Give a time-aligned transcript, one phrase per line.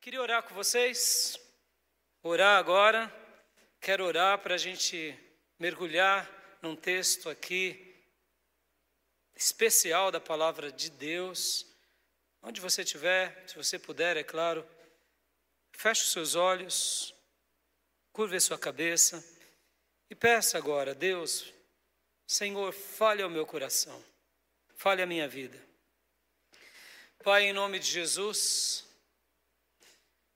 [0.00, 1.38] Queria orar com vocês,
[2.22, 3.14] orar agora.
[3.78, 5.14] Quero orar para a gente
[5.58, 6.26] mergulhar
[6.62, 8.02] num texto aqui
[9.36, 11.66] especial da palavra de Deus.
[12.40, 14.66] Onde você estiver, se você puder, é claro,
[15.70, 17.14] feche os seus olhos,
[18.10, 19.22] curve a sua cabeça
[20.08, 21.52] e peça agora, Deus,
[22.26, 24.02] Senhor, fale ao meu coração,
[24.76, 25.62] fale à minha vida.
[27.22, 28.88] Pai, em nome de Jesus,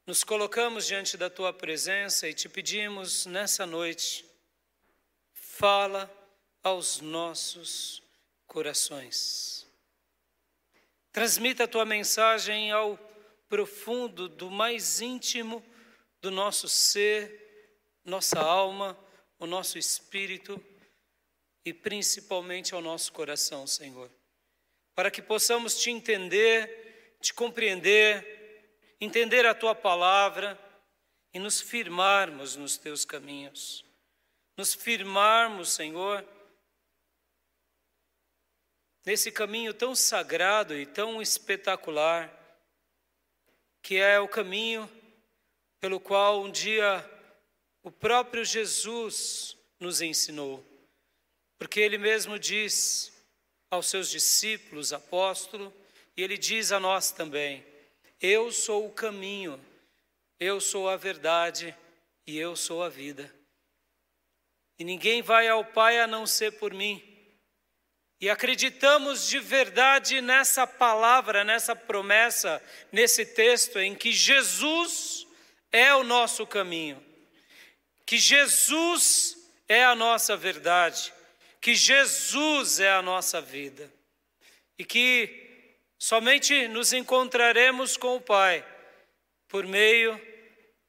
[0.06, 4.24] nos colocamos diante da tua presença e te pedimos nessa noite,
[5.32, 6.12] fala
[6.62, 8.02] aos nossos
[8.46, 9.66] corações.
[11.10, 12.98] Transmita a tua mensagem ao
[13.48, 15.64] profundo, do mais íntimo
[16.20, 18.98] do nosso ser, nossa alma,
[19.38, 20.62] o nosso espírito
[21.64, 24.10] e principalmente ao nosso coração, Senhor.
[24.94, 28.33] Para que possamos te entender, te compreender,
[29.00, 30.58] entender a tua palavra
[31.32, 33.84] e nos firmarmos nos teus caminhos.
[34.56, 36.24] Nos firmarmos, Senhor,
[39.04, 42.32] nesse caminho tão sagrado e tão espetacular,
[43.82, 44.90] que é o caminho
[45.80, 47.04] pelo qual um dia
[47.82, 50.64] o próprio Jesus nos ensinou.
[51.58, 53.12] Porque ele mesmo diz
[53.70, 55.74] aos seus discípulos, apóstolo,
[56.16, 57.64] e ele diz a nós também:
[58.26, 59.62] eu sou o caminho,
[60.40, 61.76] eu sou a verdade
[62.26, 63.30] e eu sou a vida.
[64.78, 67.02] E ninguém vai ao Pai a não ser por mim.
[68.18, 75.26] E acreditamos de verdade nessa palavra, nessa promessa, nesse texto em que Jesus
[75.70, 77.04] é o nosso caminho,
[78.06, 79.36] que Jesus
[79.68, 81.12] é a nossa verdade,
[81.60, 83.92] que Jesus é a nossa vida
[84.78, 85.43] e que
[86.04, 88.62] Somente nos encontraremos com o Pai
[89.48, 90.20] por meio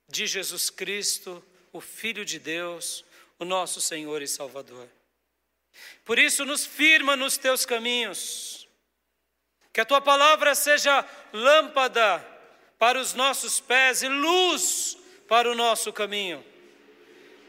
[0.10, 3.06] de Jesus Cristo, o Filho de Deus,
[3.40, 4.90] o nosso Senhor e Salvador.
[6.04, 8.68] Por isso, nos firma nos teus caminhos,
[9.72, 12.20] que a tua palavra seja lâmpada
[12.78, 14.98] para os nossos pés e luz
[15.30, 16.46] para o nosso caminho,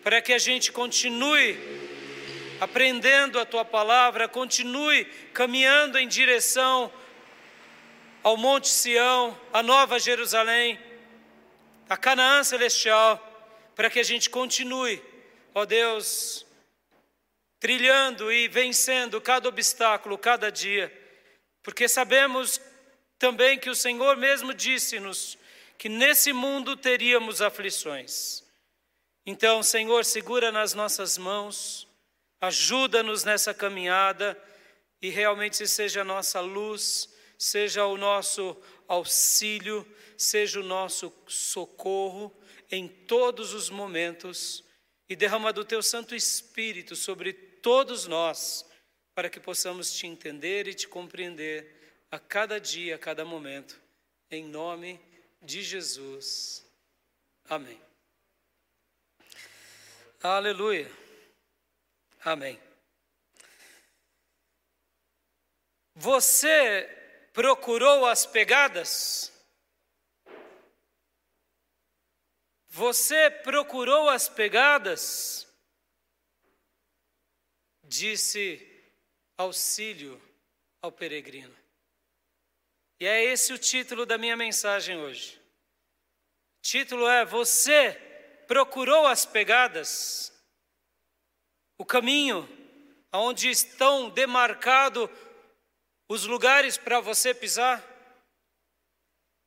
[0.04, 1.59] para que a gente continue
[2.60, 5.04] aprendendo a tua palavra, continue
[5.34, 6.93] caminhando em direção
[8.26, 10.81] ao Monte Sião, à Nova Jerusalém,
[11.88, 13.22] a Canaã Celestial,
[13.72, 15.00] para que a gente continue,
[15.54, 16.44] ó Deus,
[17.60, 20.92] trilhando e vencendo cada obstáculo, cada dia,
[21.62, 22.60] porque sabemos
[23.16, 25.38] também que o Senhor mesmo disse-nos
[25.78, 28.42] que nesse mundo teríamos aflições.
[29.25, 31.86] Então, Senhor, segura nas nossas mãos,
[32.41, 34.36] ajuda-nos nessa caminhada
[35.00, 38.56] e realmente seja a nossa luz seja o nosso
[38.88, 39.86] auxílio,
[40.16, 42.34] seja o nosso socorro
[42.70, 44.64] em todos os momentos
[45.08, 48.64] e derrama do teu Santo Espírito sobre todos nós,
[49.14, 53.80] para que possamos te entender e te compreender a cada dia, a cada momento,
[54.30, 55.00] em nome
[55.41, 56.66] de Jesus.
[57.48, 57.80] Amém.
[60.22, 60.91] Aleluia.
[62.24, 62.60] Amém.
[65.94, 67.06] Você
[67.36, 69.30] procurou as pegadas?
[72.66, 75.47] Você procurou as pegadas?
[77.84, 78.66] Disse
[79.36, 80.19] auxílio
[80.80, 81.54] ao peregrino.
[82.98, 85.38] E é esse o título da minha mensagem hoje.
[86.58, 87.92] O título é: Você
[88.48, 90.32] procurou as pegadas?
[91.76, 92.48] O caminho
[93.12, 95.10] aonde estão demarcados
[96.09, 97.84] os lugares para você pisar.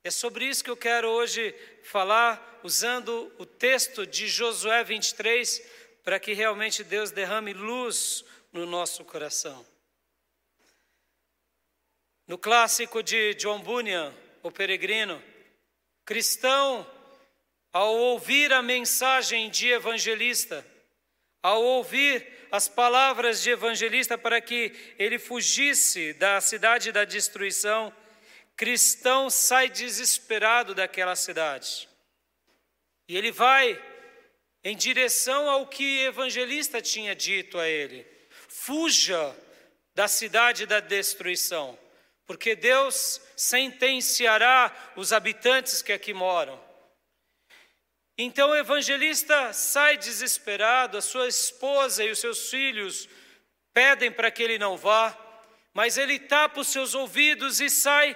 [0.03, 1.53] É sobre isso que eu quero hoje
[1.83, 5.61] falar, usando o texto de Josué 23,
[6.03, 9.65] para que realmente Deus derrame luz no nosso coração.
[12.27, 15.21] No clássico de John Bunyan, o peregrino,
[16.05, 16.89] cristão,
[17.71, 20.65] ao ouvir a mensagem de evangelista,
[21.41, 27.93] ao ouvir as palavras de evangelista para que ele fugisse da cidade da destruição,
[28.55, 31.87] cristão sai desesperado daquela cidade.
[33.07, 33.81] E ele vai
[34.63, 38.05] em direção ao que evangelista tinha dito a ele:
[38.47, 39.35] fuja
[39.95, 41.77] da cidade da destruição,
[42.25, 46.68] porque Deus sentenciará os habitantes que aqui moram.
[48.21, 53.07] Então o evangelista sai desesperado, a sua esposa e os seus filhos
[53.73, 55.17] pedem para que ele não vá,
[55.73, 58.13] mas ele tapa os seus ouvidos e sai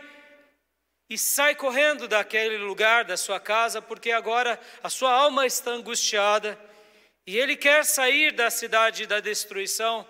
[1.09, 6.59] e sai correndo daquele lugar, da sua casa, porque agora a sua alma está angustiada
[7.25, 10.05] e ele quer sair da cidade da destruição.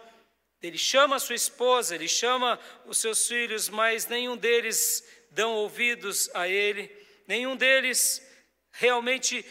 [0.60, 6.31] Ele chama a sua esposa, ele chama os seus filhos, mas nenhum deles dão ouvidos
[6.34, 6.92] a ele,
[7.28, 8.28] nenhum deles
[8.72, 9.45] realmente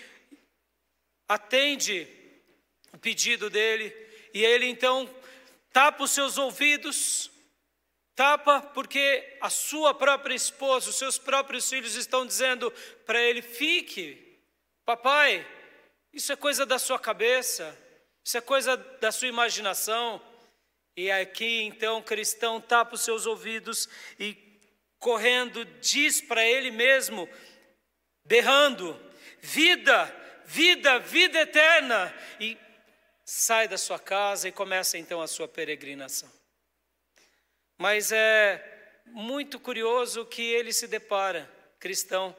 [1.35, 2.07] atende
[2.93, 3.95] o pedido dele,
[4.35, 5.09] e ele então
[5.73, 7.31] tapa os seus ouvidos,
[8.15, 12.71] tapa porque a sua própria esposa, os seus próprios filhos estão dizendo
[13.07, 14.39] para ele: fique,
[14.85, 15.47] papai,
[16.13, 17.77] isso é coisa da sua cabeça,
[18.25, 20.21] isso é coisa da sua imaginação.
[20.95, 23.89] E aqui então o cristão tapa os seus ouvidos
[24.21, 24.37] e
[24.99, 27.27] correndo diz para ele mesmo,
[28.27, 29.01] berrando:
[29.41, 30.15] vida,
[30.47, 32.13] vida, vida eterna.
[32.41, 32.57] E
[33.25, 36.31] sai da sua casa e começa então a sua peregrinação.
[37.79, 42.37] Mas é muito curioso que ele se depara, cristão,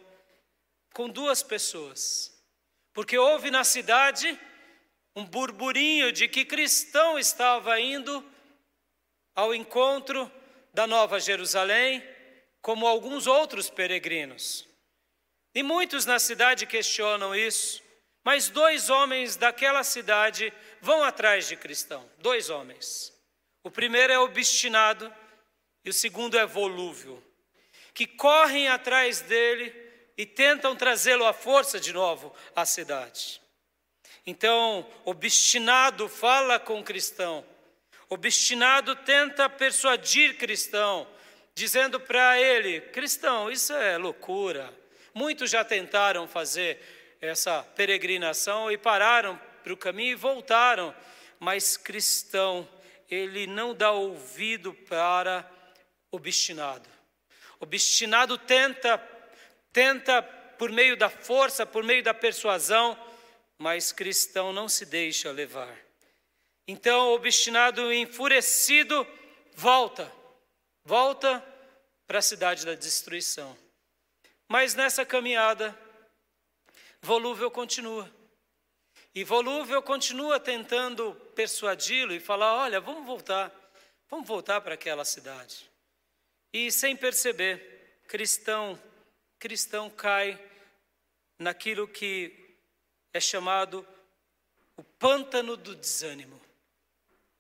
[0.94, 2.32] com duas pessoas.
[2.94, 4.40] Porque houve na cidade
[5.16, 8.24] um burburinho de que cristão estava indo
[9.36, 10.32] ao encontro
[10.74, 12.04] da Nova Jerusalém,
[12.62, 14.68] como alguns outros peregrinos.
[15.54, 17.83] E muitos na cidade questionam isso,
[18.24, 22.10] mas dois homens daquela cidade vão atrás de cristão.
[22.20, 23.14] Dois homens.
[23.64, 25.14] O primeiro é obstinado
[25.84, 27.22] e o segundo é volúvel,
[27.94, 29.74] que correm atrás dele
[30.18, 33.42] e tentam trazê-lo à força de novo à cidade.
[34.26, 37.46] Então, obstinado fala com cristão,
[38.10, 41.08] obstinado tenta persuadir cristão,
[41.54, 44.74] dizendo para ele: cristão, isso é loucura.
[45.14, 46.80] Muitos já tentaram fazer
[47.24, 50.94] essa peregrinação e pararam para o caminho e voltaram,
[51.40, 52.68] mas cristão,
[53.10, 55.50] ele não dá ouvido para
[56.12, 56.90] obstinado.
[57.62, 58.98] Obstinado tenta,
[59.72, 62.98] tenta por meio da força, por meio da persuasão,
[63.58, 65.74] mas cristão não se deixa levar.
[66.68, 69.08] Então, obstinado e enfurecido,
[69.56, 70.12] volta,
[70.84, 71.42] volta
[72.06, 73.58] para a cidade da destruição.
[74.50, 75.78] Mas nessa caminhada,
[77.04, 78.10] volúvel continua.
[79.14, 83.54] E volúvel continua tentando persuadi-lo e falar: olha, vamos voltar,
[84.10, 85.70] vamos voltar para aquela cidade.
[86.52, 88.82] E sem perceber, cristão,
[89.38, 90.40] cristão cai
[91.38, 92.58] naquilo que
[93.12, 93.86] é chamado
[94.78, 96.42] o pântano do desânimo.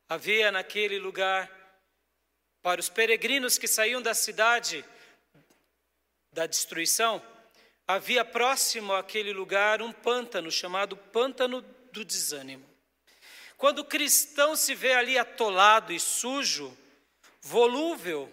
[0.10, 1.50] Havia naquele lugar,
[2.62, 4.86] para os peregrinos que saíam da cidade
[6.31, 7.21] da destruição,
[7.88, 12.65] havia próximo àquele lugar um pântano chamado Pântano do Desânimo.
[13.57, 16.75] Quando o cristão se vê ali atolado e sujo,
[17.41, 18.31] volúvel,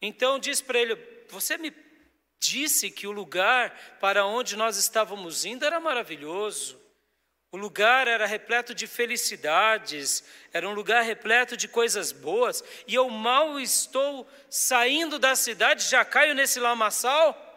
[0.00, 0.96] então diz para ele:
[1.28, 1.72] Você me
[2.38, 6.82] disse que o lugar para onde nós estávamos indo era maravilhoso.
[7.50, 13.08] O lugar era repleto de felicidades, era um lugar repleto de coisas boas, e eu
[13.08, 17.53] mal estou saindo da cidade, já caio nesse lamaçal.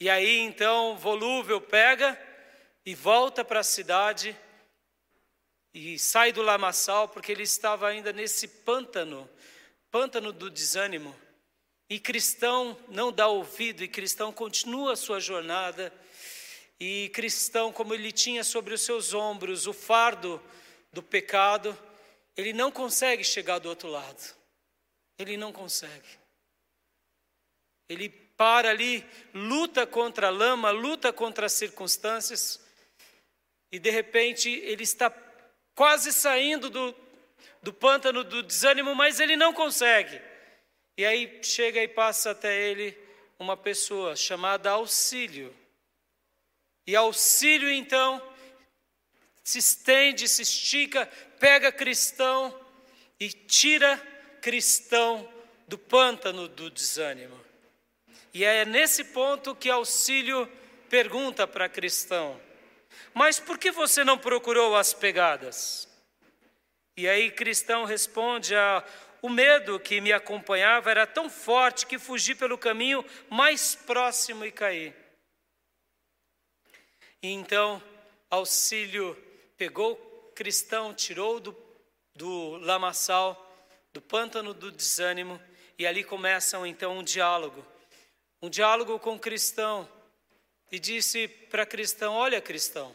[0.00, 2.18] E aí então volúvel pega
[2.84, 4.36] e volta para a cidade
[5.72, 9.28] e sai do lamaçal, porque ele estava ainda nesse pântano,
[9.90, 11.14] pântano do desânimo.
[11.88, 15.92] E cristão não dá ouvido, e cristão continua a sua jornada
[16.80, 20.42] e cristão, como ele tinha sobre os seus ombros o fardo
[20.90, 21.78] do pecado,
[22.34, 24.34] ele não consegue chegar do outro lado.
[25.18, 26.08] Ele não consegue.
[27.86, 28.08] Ele
[28.40, 32.58] para ali, luta contra a lama, luta contra as circunstâncias,
[33.70, 35.12] e de repente ele está
[35.74, 36.96] quase saindo do,
[37.62, 40.18] do pântano do desânimo, mas ele não consegue.
[40.96, 42.98] E aí chega e passa até ele
[43.38, 45.54] uma pessoa chamada Auxílio.
[46.86, 48.26] E auxílio, então,
[49.44, 51.04] se estende, se estica,
[51.38, 52.58] pega cristão
[53.20, 53.98] e tira
[54.40, 55.30] cristão
[55.68, 57.49] do pântano do desânimo.
[58.32, 60.46] E é nesse ponto que auxílio
[60.88, 62.40] pergunta para cristão:
[63.12, 65.88] Mas por que você não procurou as pegadas?
[66.96, 68.84] E aí cristão responde: ah,
[69.20, 74.52] O medo que me acompanhava era tão forte que fugi pelo caminho mais próximo e
[74.52, 74.94] caí.
[77.22, 77.82] E então
[78.30, 79.16] Auxílio
[79.58, 79.96] pegou
[80.36, 81.56] cristão, tirou do,
[82.14, 83.46] do lamaçal,
[83.92, 85.40] do pântano do desânimo,
[85.76, 87.66] e ali começam então um diálogo.
[88.42, 89.88] Um diálogo com o cristão.
[90.72, 92.94] E disse para cristão: Olha, cristão,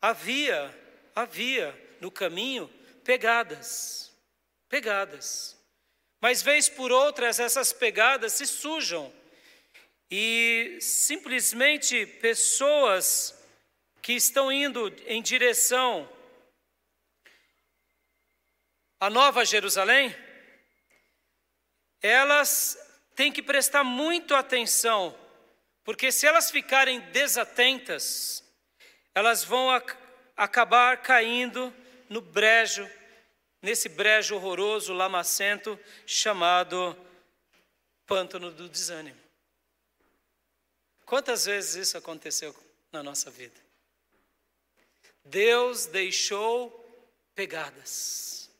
[0.00, 0.72] havia,
[1.14, 2.68] havia no caminho
[3.04, 4.12] pegadas,
[4.68, 5.56] pegadas.
[6.20, 9.12] Mas vez por outras essas pegadas se sujam
[10.08, 13.34] e simplesmente pessoas
[14.00, 16.08] que estão indo em direção
[19.00, 20.14] à Nova Jerusalém,
[22.00, 22.78] elas
[23.14, 25.16] têm que prestar muito atenção,
[25.84, 28.44] porque se elas ficarem desatentas,
[29.14, 29.96] elas vão ac
[30.36, 31.72] acabar caindo
[32.08, 32.88] no brejo,
[33.60, 36.96] nesse brejo horroroso, lamacento, chamado
[38.06, 39.20] pântano do desânimo.
[41.04, 42.54] Quantas vezes isso aconteceu
[42.90, 43.60] na nossa vida?
[45.24, 46.70] Deus deixou
[47.34, 48.50] pegadas,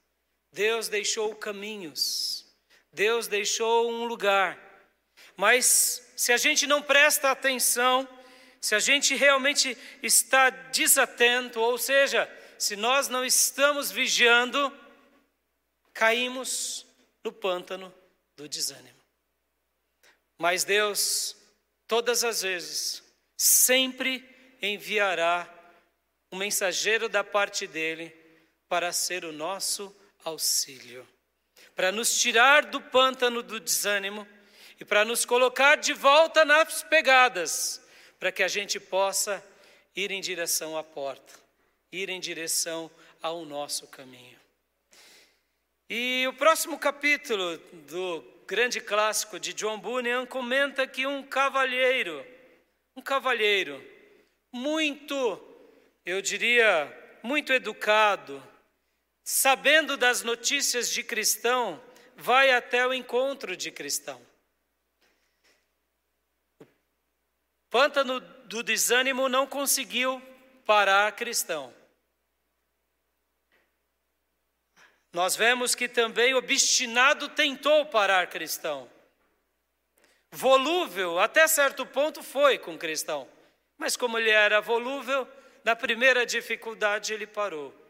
[0.53, 2.42] Deus deixou caminhos,
[2.93, 4.59] Deus deixou um lugar,
[5.37, 8.07] mas se a gente não presta atenção,
[8.61, 14.73] se a gente realmente está desatento, ou seja, se nós não estamos vigiando,
[15.93, 16.87] caímos
[17.25, 17.93] no pântano
[18.37, 19.01] do desânimo.
[20.39, 21.37] Mas Deus,
[21.87, 23.03] todas as vezes,
[23.37, 24.25] sempre
[24.61, 25.53] enviará
[26.31, 28.11] um mensageiro da parte dele
[28.69, 29.95] para ser o nosso
[30.25, 31.07] auxílio,
[31.75, 34.27] para nos tirar do pântano do desânimo
[34.81, 37.81] e para nos colocar de volta nas pegadas,
[38.19, 39.45] para que a gente possa
[39.95, 41.43] ir em direção à porta
[41.93, 44.39] ir em direção ao nosso caminho.
[45.89, 52.27] E o próximo capítulo do grande clássico de John Bunyan comenta que um cavalheiro,
[52.97, 53.85] um cavalheiro
[54.51, 55.39] muito,
[56.05, 56.91] eu diria,
[57.23, 58.43] muito educado,
[59.25, 61.83] sabendo das notícias de cristão,
[62.17, 64.21] vai até o encontro de cristão.
[66.61, 66.67] O
[67.71, 70.21] pântano do desânimo não conseguiu
[70.65, 71.75] parar cristão.
[75.13, 78.91] Nós vemos que também obstinado tentou parar cristão.
[80.31, 83.29] Volúvel, até certo ponto, foi com cristão.
[83.77, 85.29] Mas como ele era volúvel,
[85.63, 87.82] na primeira dificuldade ele parou.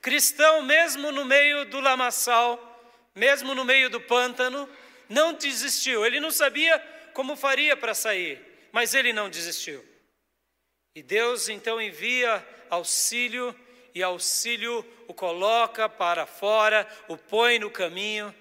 [0.00, 2.58] Cristão, mesmo no meio do lamaçal,
[3.14, 4.68] mesmo no meio do pântano,
[5.08, 6.04] não desistiu.
[6.04, 6.78] Ele não sabia
[7.12, 8.40] como faria para sair,
[8.72, 9.84] mas ele não desistiu.
[10.94, 13.54] E Deus então envia auxílio
[13.94, 18.34] e auxílio o coloca para fora, o põe no caminho.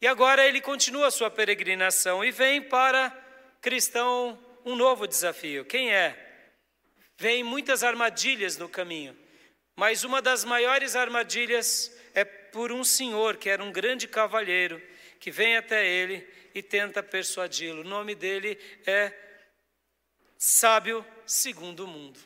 [0.00, 3.10] E agora ele continua a sua peregrinação e vem para
[3.60, 5.64] cristão um novo desafio.
[5.64, 6.16] Quem é?
[7.16, 9.16] Vem muitas armadilhas no caminho,
[9.78, 14.82] mas uma das maiores armadilhas é por um senhor que era um grande cavalheiro
[15.20, 17.82] que vem até ele e tenta persuadi-lo.
[17.82, 19.12] O nome dele é
[20.36, 22.18] Sábio segundo o mundo.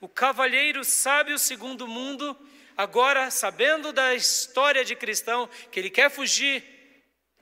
[0.00, 2.34] O cavalheiro sábio segundo o mundo,
[2.74, 6.64] agora sabendo da história de cristão, que ele quer fugir,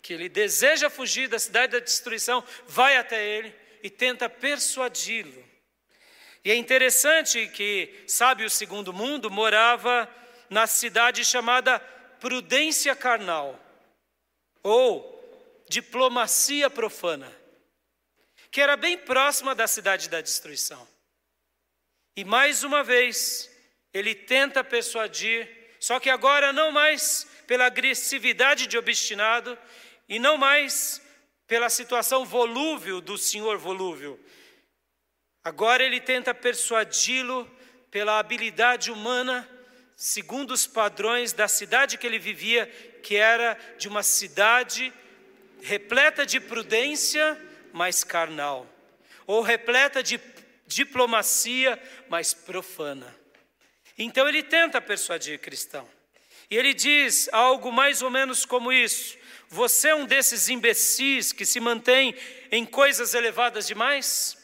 [0.03, 5.52] que ele deseja fugir da cidade da destruição, vai até ele e tenta persuadi-lo.
[6.45, 8.05] E é interessante que
[8.51, 10.09] segundo o mundo morava
[10.51, 11.79] na cidade chamada
[12.21, 13.59] Prudência Carnal,
[14.63, 15.13] ou
[15.69, 17.33] diplomacia profana,
[18.51, 20.87] que era bem próxima da cidade da destruição.
[22.17, 23.51] E mais uma vez,
[23.95, 25.49] ele tenta persuadir,
[25.81, 29.59] só que agora não mais pela agressividade de obstinado
[30.09, 31.01] e não mais
[31.47, 34.21] pela situação volúvel do senhor volúvel.
[35.45, 37.51] Agora ele tenta persuadi-lo
[37.91, 39.49] pela habilidade humana,
[39.97, 42.67] segundo os padrões da cidade que ele vivia,
[43.03, 44.93] que era de uma cidade
[45.61, 47.41] repleta de prudência,
[47.73, 48.67] mas carnal,
[49.27, 50.21] ou repleta de
[50.67, 53.15] diplomacia, mas profana.
[53.99, 55.89] Então ele tenta persuadir cristão.
[56.49, 59.17] E ele diz algo mais ou menos como isso:
[59.49, 62.15] Você é um desses imbecis que se mantém
[62.51, 64.42] em coisas elevadas demais?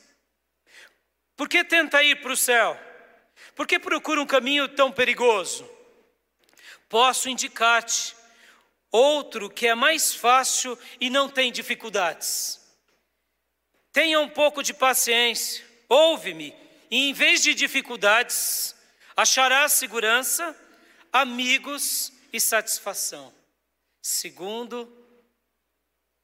[1.38, 2.76] Por que tenta ir para o céu?
[3.54, 5.70] Por que procura um caminho tão perigoso?
[6.88, 8.16] Posso indicar-te
[8.90, 12.60] outro que é mais fácil e não tem dificuldades.
[13.92, 15.64] Tenha um pouco de paciência.
[15.88, 16.52] Ouve-me,
[16.90, 18.74] e em vez de dificuldades,
[19.16, 20.58] acharás segurança,
[21.12, 23.32] amigos e satisfação.
[24.02, 24.92] Segundo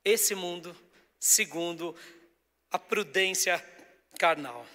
[0.05, 0.77] esse mundo,
[1.21, 1.97] segundo
[2.69, 3.65] a prudência
[4.19, 4.67] carnal.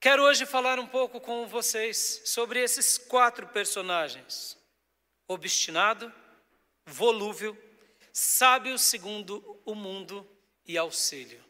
[0.00, 4.56] Quero hoje falar um pouco com vocês sobre esses quatro personagens:
[5.28, 6.10] obstinado,
[6.86, 7.54] volúvel,
[8.10, 10.26] sábio segundo o mundo
[10.64, 11.44] e auxílio.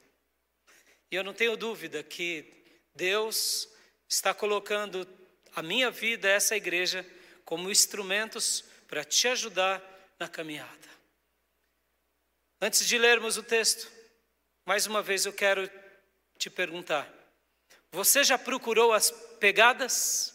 [1.12, 2.44] E eu não tenho dúvida que
[2.92, 3.68] Deus
[4.08, 5.06] está colocando
[5.54, 7.06] a minha vida, essa igreja,
[7.44, 9.80] como instrumentos para te ajudar
[10.18, 10.90] na caminhada.
[12.60, 13.88] Antes de lermos o texto,
[14.66, 15.70] mais uma vez eu quero
[16.36, 17.19] te perguntar:
[17.92, 20.34] você já procurou as pegadas?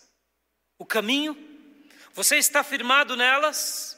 [0.78, 1.36] O caminho?
[2.14, 3.98] Você está firmado nelas?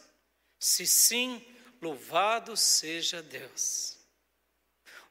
[0.59, 1.45] Se sim,
[1.81, 3.97] louvado seja Deus.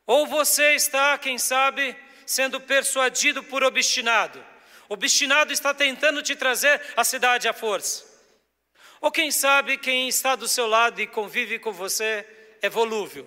[0.06, 4.44] Ou você está, quem sabe, sendo persuadido por obstinado?
[4.88, 8.04] Obstinado está tentando te trazer a cidade à força.
[9.00, 12.26] Ou quem sabe quem está do seu lado e convive com você
[12.62, 13.26] é volúvel.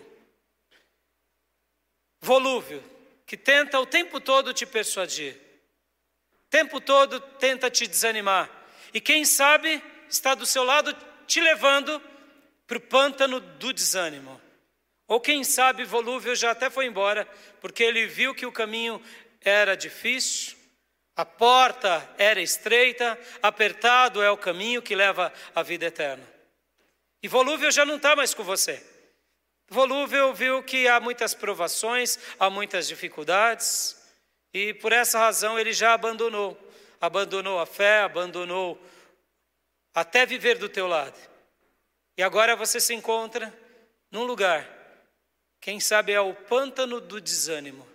[2.21, 2.83] Volúvel,
[3.29, 5.35] que tenta o tempo todo te persuadir.
[5.35, 8.49] O tempo todo tenta te desanimar.
[8.91, 12.01] E quem sabe está do seu lado te levando
[12.65, 14.41] para o pântano do desânimo.
[15.07, 17.27] Ou quem sabe volúvel já até foi embora,
[17.61, 18.99] porque ele viu que o caminho
[19.41, 20.57] era difícil,
[21.15, 26.27] a porta era estreita, apertado é o caminho que leva à vida eterna.
[27.21, 28.83] E volúvel já não está mais com você.
[29.69, 33.95] Volúvel viu que há muitas provações, há muitas dificuldades,
[34.53, 36.57] e por essa razão ele já abandonou.
[36.99, 38.81] Abandonou a fé, abandonou
[39.93, 41.17] até viver do teu lado.
[42.17, 43.53] E agora você se encontra
[44.11, 44.67] num lugar,
[45.61, 47.87] quem sabe é o pântano do desânimo.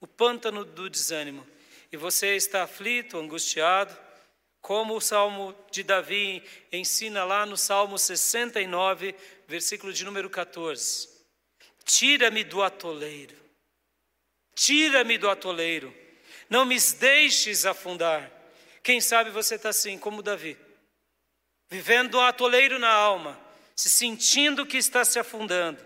[0.00, 1.46] O pântano do desânimo.
[1.90, 3.96] E você está aflito, angustiado,
[4.60, 6.42] como o salmo de Davi
[6.72, 9.14] ensina lá no Salmo 69,
[9.52, 11.10] versículo de número 14:
[11.84, 13.36] Tira-me do atoleiro,
[14.54, 15.94] tira-me do atoleiro,
[16.48, 18.32] não me deixes afundar.
[18.82, 20.56] Quem sabe você está assim, como Davi,
[21.70, 23.38] vivendo um atoleiro na alma,
[23.76, 25.84] se sentindo que está se afundando.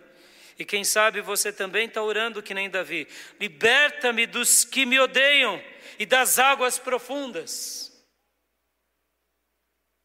[0.56, 3.08] E quem sabe você também está orando que nem Davi:
[3.40, 5.60] liberta-me dos que me odeiam
[5.98, 7.92] e das águas profundas.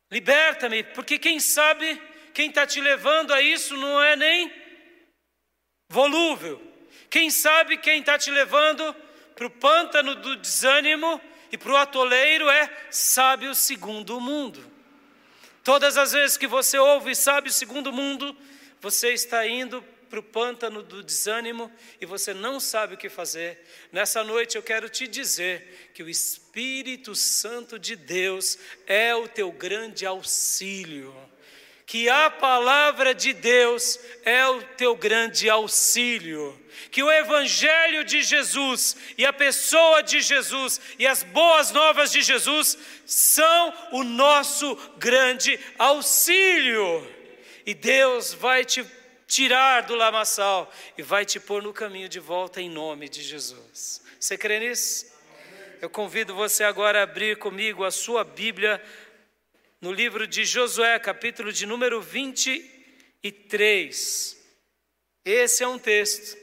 [0.10, 2.11] Liberta-me, porque quem sabe
[2.42, 4.52] quem está te levando a isso não é nem
[5.88, 6.60] volúvel.
[7.08, 8.96] Quem sabe quem está te levando
[9.36, 11.22] para o pântano do desânimo
[11.52, 14.60] e para o atoleiro é sábio segundo o mundo.
[15.64, 18.36] Todas as vezes que você ouve sábio segundo o mundo,
[18.80, 23.64] você está indo para o pântano do desânimo e você não sabe o que fazer,
[23.92, 29.52] nessa noite eu quero te dizer que o Espírito Santo de Deus é o teu
[29.52, 31.31] grande auxílio.
[31.92, 36.58] Que a palavra de Deus é o teu grande auxílio
[36.90, 42.22] que o Evangelho de Jesus e a pessoa de Jesus e as boas novas de
[42.22, 47.06] Jesus são o nosso grande auxílio.
[47.66, 48.86] E Deus vai te
[49.28, 54.02] tirar do lamaçal e vai te pôr no caminho de volta em nome de Jesus.
[54.18, 55.12] Você crê nisso?
[55.82, 58.82] Eu convido você agora a abrir comigo a sua Bíblia
[59.82, 64.38] no livro de Josué, capítulo de número 23.
[65.26, 66.38] Esse é um texto,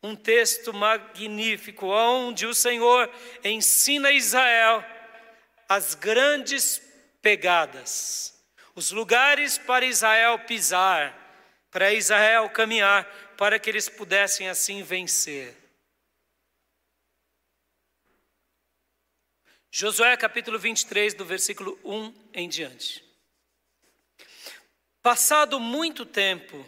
[0.00, 3.10] um texto magnífico, onde o Senhor
[3.42, 4.84] ensina Israel
[5.68, 6.80] as grandes
[7.20, 8.40] pegadas,
[8.76, 11.12] os lugares para Israel pisar,
[11.68, 13.04] para Israel caminhar,
[13.36, 15.67] para que eles pudessem assim vencer.
[19.70, 23.04] Josué capítulo 23, do versículo 1 em diante.
[25.02, 26.66] Passado muito tempo,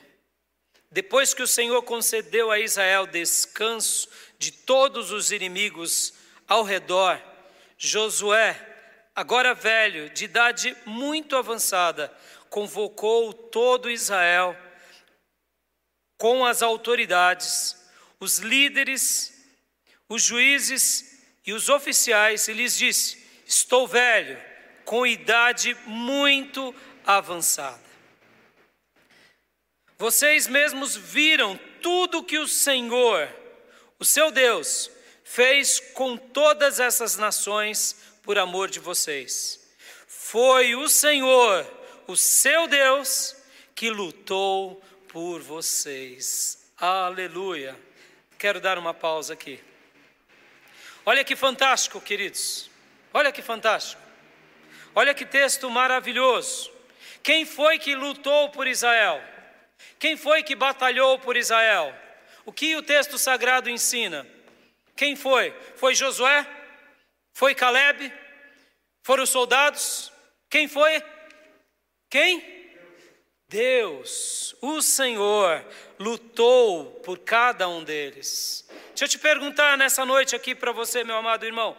[0.91, 4.07] depois que o Senhor concedeu a Israel descanso
[4.39, 6.13] de todos os inimigos
[6.47, 7.21] ao redor,
[7.79, 8.55] Josué,
[9.17, 12.15] agora velho, de idade muito avançada,
[12.51, 14.55] convocou todo Israel
[16.19, 17.75] com as autoridades,
[18.21, 19.33] os líderes,
[20.07, 21.10] os juízes
[21.51, 24.41] e os oficiais e lhes disse: Estou velho,
[24.85, 26.73] com idade muito
[27.05, 27.91] avançada.
[29.99, 33.29] Vocês mesmos viram tudo que o Senhor,
[33.99, 34.93] o seu Deus,
[35.25, 39.59] fez com todas essas nações por amor de vocês.
[40.07, 41.67] Foi o Senhor,
[42.07, 43.35] o seu Deus,
[43.75, 46.71] que lutou por vocês.
[46.77, 47.77] Aleluia.
[48.39, 49.61] Quero dar uma pausa aqui.
[51.11, 52.71] Olha que fantástico, queridos.
[53.13, 54.01] Olha que fantástico.
[54.95, 56.71] Olha que texto maravilhoso.
[57.21, 59.21] Quem foi que lutou por Israel?
[59.99, 61.93] Quem foi que batalhou por Israel?
[62.45, 64.25] O que o texto sagrado ensina?
[64.95, 65.53] Quem foi?
[65.75, 66.47] Foi Josué?
[67.35, 68.13] Foi Caleb?
[69.03, 70.13] Foram os soldados?
[70.49, 71.03] Quem foi?
[72.09, 72.61] Quem?
[73.49, 75.67] Deus, o Senhor,
[75.99, 78.70] lutou por cada um deles.
[79.01, 81.75] Deixa eu te perguntar nessa noite aqui para você, meu amado irmão: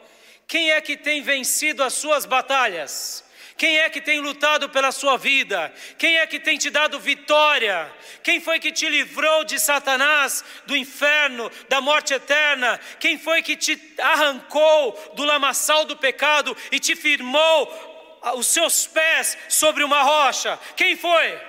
[0.48, 3.24] quem é que tem vencido as suas batalhas?
[3.56, 5.72] Quem é que tem lutado pela sua vida?
[6.00, 7.94] Quem é que tem te dado vitória?
[8.24, 12.80] Quem foi que te livrou de Satanás, do inferno, da morte eterna?
[13.00, 19.38] Quem foi que te arrancou do lamaçal do pecado e te firmou os seus pés
[19.48, 20.58] sobre uma rocha?
[20.76, 21.40] Quem foi?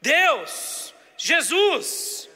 [0.00, 2.27] Deus, Jesus.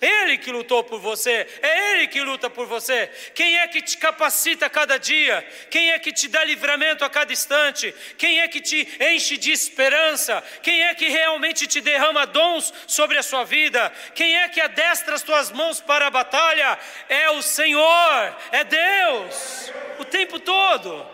[0.00, 3.06] Ele que lutou por você, é Ele que luta por você.
[3.34, 5.42] Quem é que te capacita a cada dia?
[5.70, 7.94] Quem é que te dá livramento a cada instante?
[8.18, 10.44] Quem é que te enche de esperança?
[10.62, 13.90] Quem é que realmente te derrama dons sobre a sua vida?
[14.14, 16.78] Quem é que adestra as tuas mãos para a batalha?
[17.08, 21.08] É o Senhor, é Deus, o tempo todo,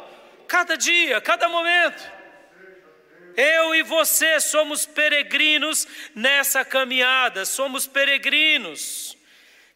[0.48, 2.11] cada dia, cada momento.
[3.36, 9.16] Eu e você somos peregrinos nessa caminhada, somos peregrinos,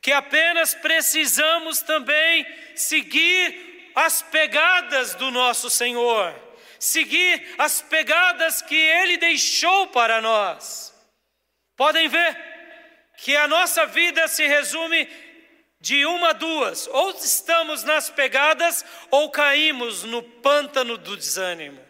[0.01, 6.35] que apenas precisamos também seguir as pegadas do nosso Senhor,
[6.79, 10.95] seguir as pegadas que Ele deixou para nós.
[11.77, 12.37] Podem ver
[13.19, 15.09] que a nossa vida se resume
[15.81, 21.86] de uma a duas: ou estamos nas pegadas, ou caímos no pântano do desânimo.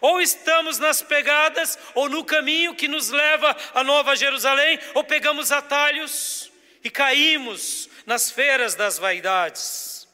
[0.00, 5.52] Ou estamos nas pegadas, ou no caminho que nos leva a Nova Jerusalém, ou pegamos
[5.52, 6.50] atalhos
[6.82, 10.08] e caímos nas feiras das vaidades.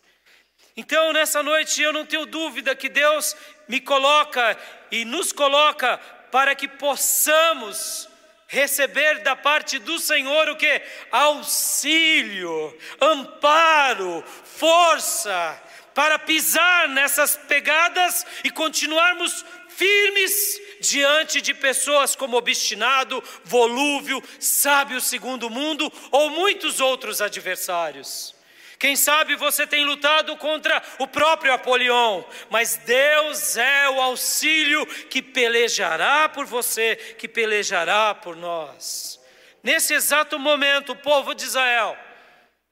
[0.76, 3.34] Então, nessa noite, eu não tenho dúvida que Deus
[3.66, 4.56] me coloca
[4.90, 5.98] e nos coloca
[6.30, 8.08] para que possamos
[8.46, 10.82] receber da parte do Senhor o que?
[11.10, 15.62] Auxílio, amparo, força,
[15.94, 19.44] para pisar nessas pegadas e continuarmos
[19.76, 28.34] firmes diante de pessoas como obstinado, volúvel, sábio segundo o mundo ou muitos outros adversários.
[28.78, 35.22] Quem sabe você tem lutado contra o próprio Apolião, mas Deus é o auxílio que
[35.22, 39.18] pelejará por você, que pelejará por nós.
[39.62, 41.96] Nesse exato momento, o povo de Israel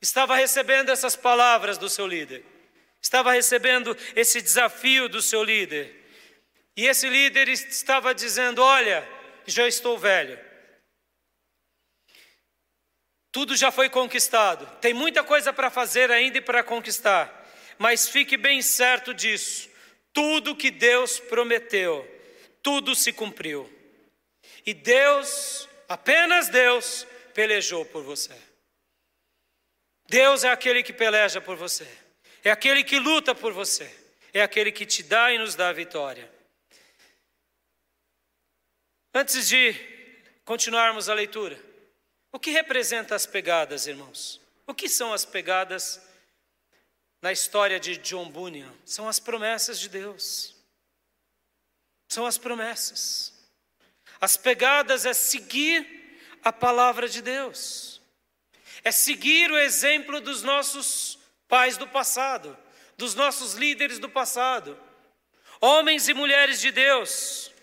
[0.01, 2.45] estava recebendo essas palavras do seu líder,
[3.01, 6.04] estava recebendo esse desafio do seu líder.
[6.77, 9.07] E esse líder estava dizendo: Olha,
[9.47, 10.39] já estou velho.
[13.31, 14.65] Tudo já foi conquistado.
[14.81, 17.45] Tem muita coisa para fazer ainda e para conquistar.
[17.79, 19.69] Mas fique bem certo disso.
[20.13, 22.09] Tudo que Deus prometeu,
[22.63, 23.69] tudo se cumpriu.
[24.65, 28.35] E Deus, apenas Deus, pelejou por você.
[30.09, 31.89] Deus é aquele que peleja por você.
[32.45, 33.93] É aquele que luta por você.
[34.33, 36.34] É aquele que te dá e nos dá a vitória.
[39.16, 39.72] Antes de
[40.44, 41.57] continuarmos a leitura,
[42.33, 44.40] o que representa as pegadas, irmãos?
[44.66, 46.03] O que são as pegadas
[47.22, 48.74] na história de John Bunyan?
[48.85, 50.57] São as promessas de Deus.
[52.09, 53.33] São as promessas.
[54.20, 58.03] As pegadas é seguir a palavra de Deus.
[58.83, 62.59] É seguir o exemplo dos nossos pais do passado,
[62.96, 64.77] dos nossos líderes do passado.
[65.61, 67.54] Homens e mulheres de Deus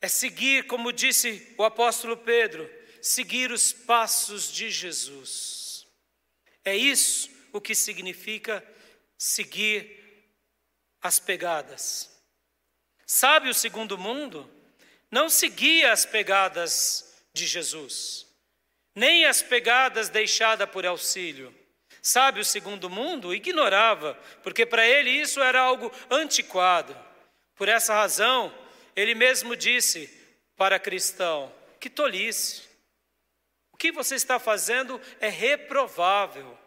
[0.00, 5.86] é seguir, como disse o apóstolo Pedro, seguir os passos de Jesus.
[6.64, 8.64] É isso o que significa
[9.16, 10.04] seguir
[11.00, 12.10] as pegadas.
[13.06, 14.50] Sabe o segundo mundo?
[15.10, 18.26] Não seguia as pegadas de Jesus,
[18.94, 21.54] nem as pegadas deixadas por auxílio.
[22.02, 23.34] Sabe o segundo mundo?
[23.34, 26.96] Ignorava, porque para ele isso era algo antiquado.
[27.54, 28.52] Por essa razão,
[28.96, 30.08] ele mesmo disse
[30.56, 32.66] para cristão: que tolice.
[33.70, 36.58] O que você está fazendo é reprovável.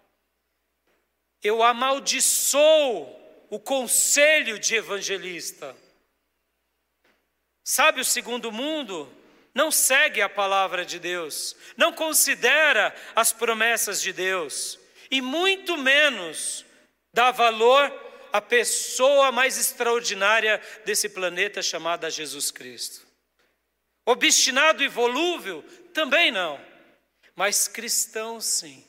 [1.41, 5.75] Eu amaldiçoo o conselho de evangelista.
[7.63, 9.11] Sabe, o segundo mundo
[9.53, 16.65] não segue a palavra de Deus, não considera as promessas de Deus, e muito menos
[17.11, 17.91] dá valor
[18.31, 23.07] a pessoa mais extraordinária desse planeta chamada Jesus Cristo.
[24.05, 25.63] Obstinado e volúvel?
[25.93, 26.59] Também não.
[27.35, 28.85] Mas cristão, sim.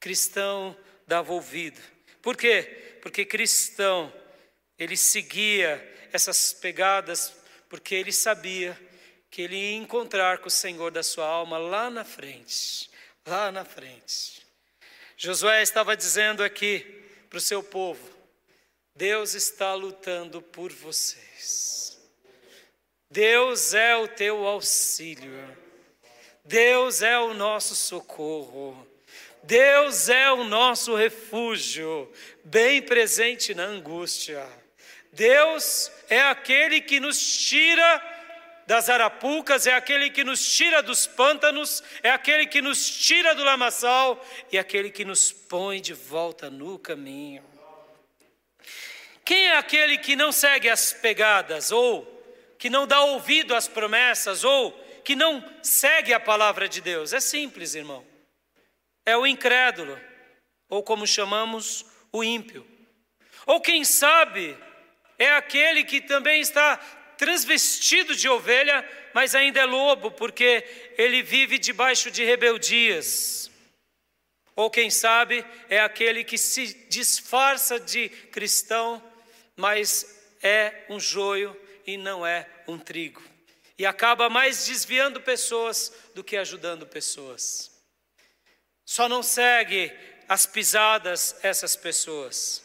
[0.00, 1.80] Cristão dava ouvido.
[2.22, 2.98] Por quê?
[3.02, 4.12] Porque cristão,
[4.78, 7.34] ele seguia essas pegadas,
[7.68, 8.78] porque ele sabia
[9.30, 12.88] que ele ia encontrar com o Senhor da sua alma lá na frente.
[13.26, 14.46] Lá na frente.
[15.16, 16.80] Josué estava dizendo aqui
[17.28, 18.13] para o seu povo:
[18.96, 21.98] Deus está lutando por vocês.
[23.10, 25.56] Deus é o teu auxílio.
[26.44, 28.86] Deus é o nosso socorro.
[29.42, 32.10] Deus é o nosso refúgio,
[32.42, 34.46] bem presente na angústia.
[35.12, 38.02] Deus é aquele que nos tira
[38.66, 43.44] das arapucas, é aquele que nos tira dos pântanos, é aquele que nos tira do
[43.44, 47.53] lamaçal e é aquele que nos põe de volta no caminho.
[49.24, 52.04] Quem é aquele que não segue as pegadas, ou
[52.58, 57.12] que não dá ouvido às promessas, ou que não segue a palavra de Deus?
[57.12, 58.06] É simples, irmão.
[59.06, 59.98] É o incrédulo,
[60.68, 62.66] ou como chamamos, o ímpio.
[63.46, 64.56] Ou quem sabe,
[65.18, 66.76] é aquele que também está
[67.16, 70.64] transvestido de ovelha, mas ainda é lobo, porque
[70.98, 73.50] ele vive debaixo de rebeldias.
[74.56, 79.02] Ou quem sabe é aquele que se disfarça de cristão,
[79.56, 83.22] mas é um joio e não é um trigo.
[83.78, 87.70] E acaba mais desviando pessoas do que ajudando pessoas.
[88.84, 89.92] Só não segue
[90.28, 92.62] as pisadas essas pessoas.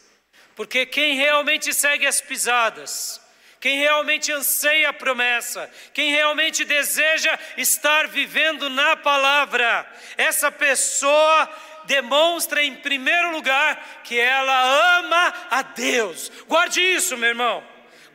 [0.55, 3.19] Porque quem realmente segue as pisadas,
[3.59, 11.49] quem realmente anseia a promessa, quem realmente deseja estar vivendo na palavra, essa pessoa
[11.89, 16.31] demonstra em primeiro lugar que ela ama a Deus.
[16.47, 17.63] Guarde isso, meu irmão.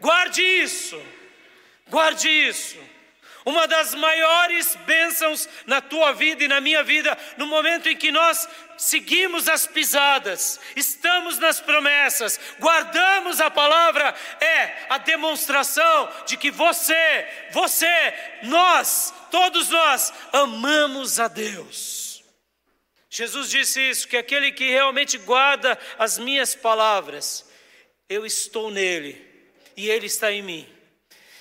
[0.00, 1.02] Guarde isso.
[1.90, 2.78] Guarde isso.
[3.44, 8.12] Uma das maiores bênçãos na tua vida e na minha vida, no momento em que
[8.12, 16.50] nós seguimos as pisadas, estamos nas promessas, guardamos a palavra, é a demonstração de que
[16.50, 22.04] você, você, nós, todos nós, amamos a Deus.
[23.16, 27.48] Jesus disse isso: que aquele que realmente guarda as minhas palavras,
[28.09, 29.24] eu estou nele
[29.77, 30.68] e ele está em mim.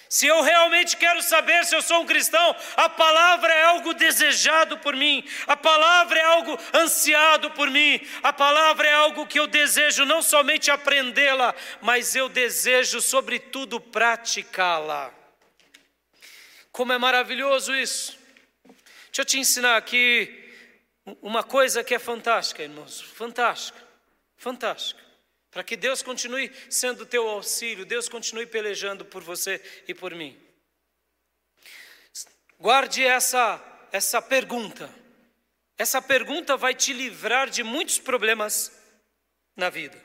[0.07, 4.77] Se eu realmente quero saber se eu sou um cristão, a palavra é algo desejado
[4.77, 9.47] por mim, a palavra é algo ansiado por mim, a palavra é algo que eu
[9.47, 15.12] desejo não somente aprendê-la, mas eu desejo, sobretudo, praticá-la.
[16.71, 18.15] Como é maravilhoso isso!
[19.07, 20.42] Deixa eu te ensinar aqui
[21.21, 23.81] uma coisa que é fantástica, irmãos, fantástica,
[24.37, 25.03] fantástica
[25.53, 30.35] para que Deus continue sendo teu auxílio, Deus continue pelejando por você e por mim.
[32.59, 33.61] Guarde essa,
[33.91, 34.89] essa pergunta.
[35.77, 38.71] Essa pergunta vai te livrar de muitos problemas
[39.55, 40.01] na vida.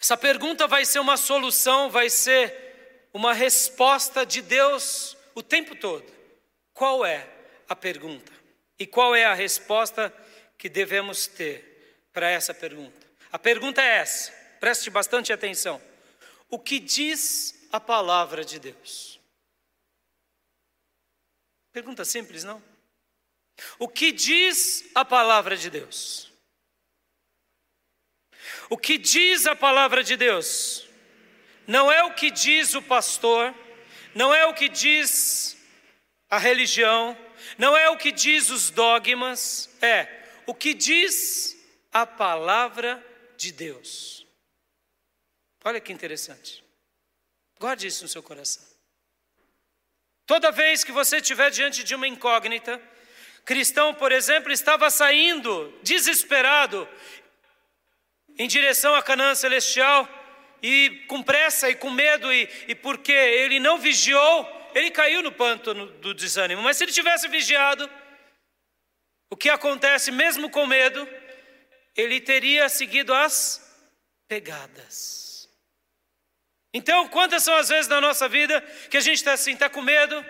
[0.00, 6.06] Essa pergunta vai ser uma solução, vai ser uma resposta de Deus o tempo todo.
[6.72, 7.28] Qual é
[7.68, 8.37] a pergunta?
[8.78, 10.14] E qual é a resposta
[10.56, 13.06] que devemos ter para essa pergunta?
[13.32, 15.82] A pergunta é essa, preste bastante atenção.
[16.48, 19.20] O que diz a palavra de Deus?
[21.72, 22.62] Pergunta simples, não?
[23.78, 26.32] O que diz a palavra de Deus?
[28.70, 30.86] O que diz a palavra de Deus?
[31.66, 33.54] Não é o que diz o pastor,
[34.14, 35.56] não é o que diz
[36.30, 37.16] a religião,
[37.58, 40.06] não é o que diz os dogmas, é
[40.46, 41.56] o que diz
[41.92, 43.04] a palavra
[43.36, 44.26] de Deus.
[45.64, 46.64] Olha que interessante.
[47.58, 48.62] Guarde isso no seu coração.
[50.24, 52.80] Toda vez que você estiver diante de uma incógnita,
[53.44, 56.88] cristão, por exemplo, estava saindo desesperado
[58.38, 60.08] em direção à Canaã celestial
[60.62, 64.46] e com pressa e com medo e, e porque ele não vigiou,
[64.78, 66.62] ele caiu no pântano do desânimo.
[66.62, 67.88] Mas se ele tivesse vigiado,
[69.30, 71.06] o que acontece mesmo com medo?
[71.98, 73.60] ele teria seguido as
[74.28, 75.48] pegadas.
[76.72, 79.82] Então, quantas são as vezes na nossa vida que a gente está assim, está com
[79.82, 80.24] medo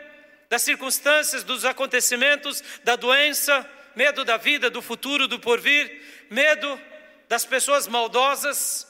[0.48, 6.80] das circunstâncias, dos acontecimentos, da doença, medo da vida, do futuro, do porvir, medo
[7.28, 8.87] das pessoas maldosas,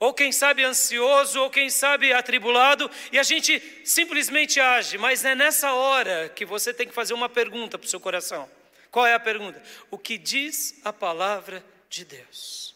[0.00, 5.34] ou quem sabe ansioso, ou quem sabe atribulado, e a gente simplesmente age, mas é
[5.34, 8.50] nessa hora que você tem que fazer uma pergunta para o seu coração.
[8.90, 9.62] Qual é a pergunta?
[9.90, 12.74] O que diz a palavra de Deus.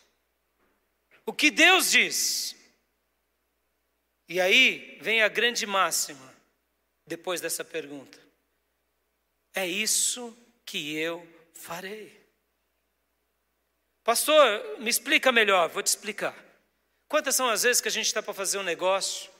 [1.24, 2.54] O que Deus diz.
[4.28, 6.34] E aí vem a grande máxima,
[7.06, 8.20] depois dessa pergunta.
[9.54, 12.22] É isso que eu farei.
[14.02, 16.43] Pastor, me explica melhor, vou te explicar.
[17.14, 19.30] Quantas são as vezes que a gente está para fazer um negócio,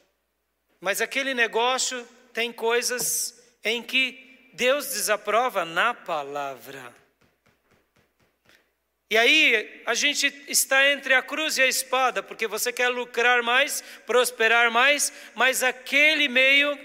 [0.81, 6.95] mas aquele negócio tem coisas em que Deus desaprova na palavra.
[9.11, 13.43] E aí a gente está entre a cruz e a espada, porque você quer lucrar
[13.43, 16.79] mais, prosperar mais, mas aquele meio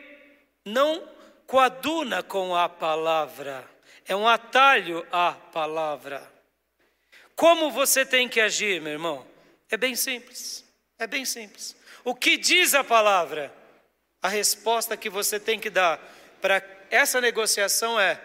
[0.65, 1.07] não
[1.45, 3.63] coaduna com a palavra,
[4.07, 6.27] é um atalho à palavra.
[7.35, 9.27] Como você tem que agir, meu irmão?
[9.69, 10.67] É bem simples,
[10.99, 11.75] é bem simples.
[12.03, 13.53] O que diz a palavra?
[14.21, 15.97] A resposta que você tem que dar
[16.41, 18.21] para essa negociação é: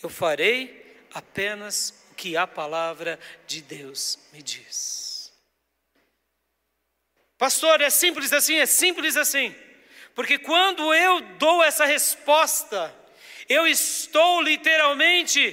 [0.00, 5.32] eu farei apenas o que a palavra de Deus me diz.
[7.36, 8.56] Pastor, é simples assim?
[8.56, 9.54] É simples assim.
[10.14, 12.94] Porque quando eu dou essa resposta,
[13.48, 15.52] eu estou literalmente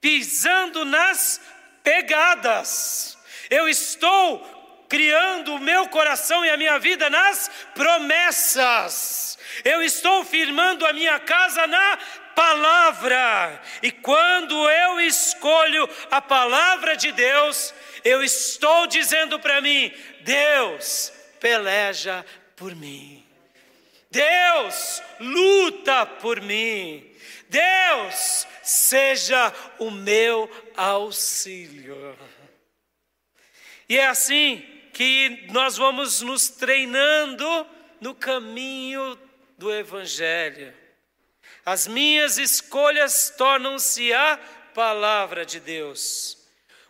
[0.00, 1.40] pisando nas
[1.82, 3.16] pegadas.
[3.48, 4.61] Eu estou
[4.92, 9.38] criando o meu coração e a minha vida nas promessas.
[9.64, 11.98] Eu estou firmando a minha casa na
[12.34, 13.58] palavra.
[13.82, 17.72] E quando eu escolho a palavra de Deus,
[18.04, 22.22] eu estou dizendo para mim: Deus peleja
[22.54, 23.24] por mim.
[24.10, 27.10] Deus luta por mim.
[27.48, 32.14] Deus seja o meu auxílio.
[33.88, 37.66] E é assim que nós vamos nos treinando
[38.00, 39.18] no caminho
[39.56, 40.74] do Evangelho.
[41.64, 44.38] As minhas escolhas tornam-se a
[44.74, 46.36] palavra de Deus.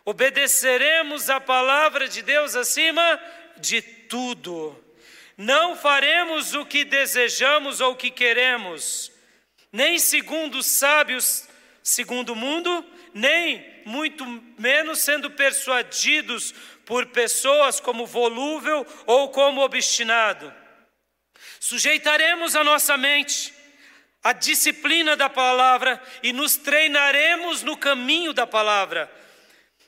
[0.03, 3.19] Obedeceremos a palavra de Deus acima
[3.57, 4.83] de tudo.
[5.37, 9.11] Não faremos o que desejamos ou o que queremos,
[9.71, 11.47] nem segundo os sábios,
[11.81, 14.25] segundo o mundo, nem muito
[14.57, 16.53] menos sendo persuadidos
[16.85, 20.53] por pessoas como volúvel ou como obstinado.
[21.59, 23.53] Sujeitaremos a nossa mente
[24.23, 29.11] à disciplina da palavra e nos treinaremos no caminho da palavra.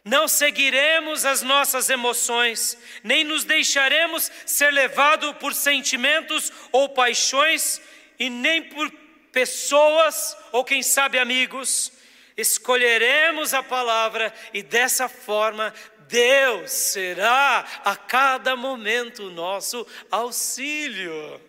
[0.04, 7.82] Não seguiremos as nossas emoções, nem nos deixaremos ser levados por sentimentos ou paixões,
[8.20, 8.92] e nem por
[9.32, 11.92] pessoas ou, quem sabe, amigos.
[12.38, 15.74] Escolheremos a palavra e dessa forma
[16.08, 21.42] Deus será a cada momento o nosso auxílio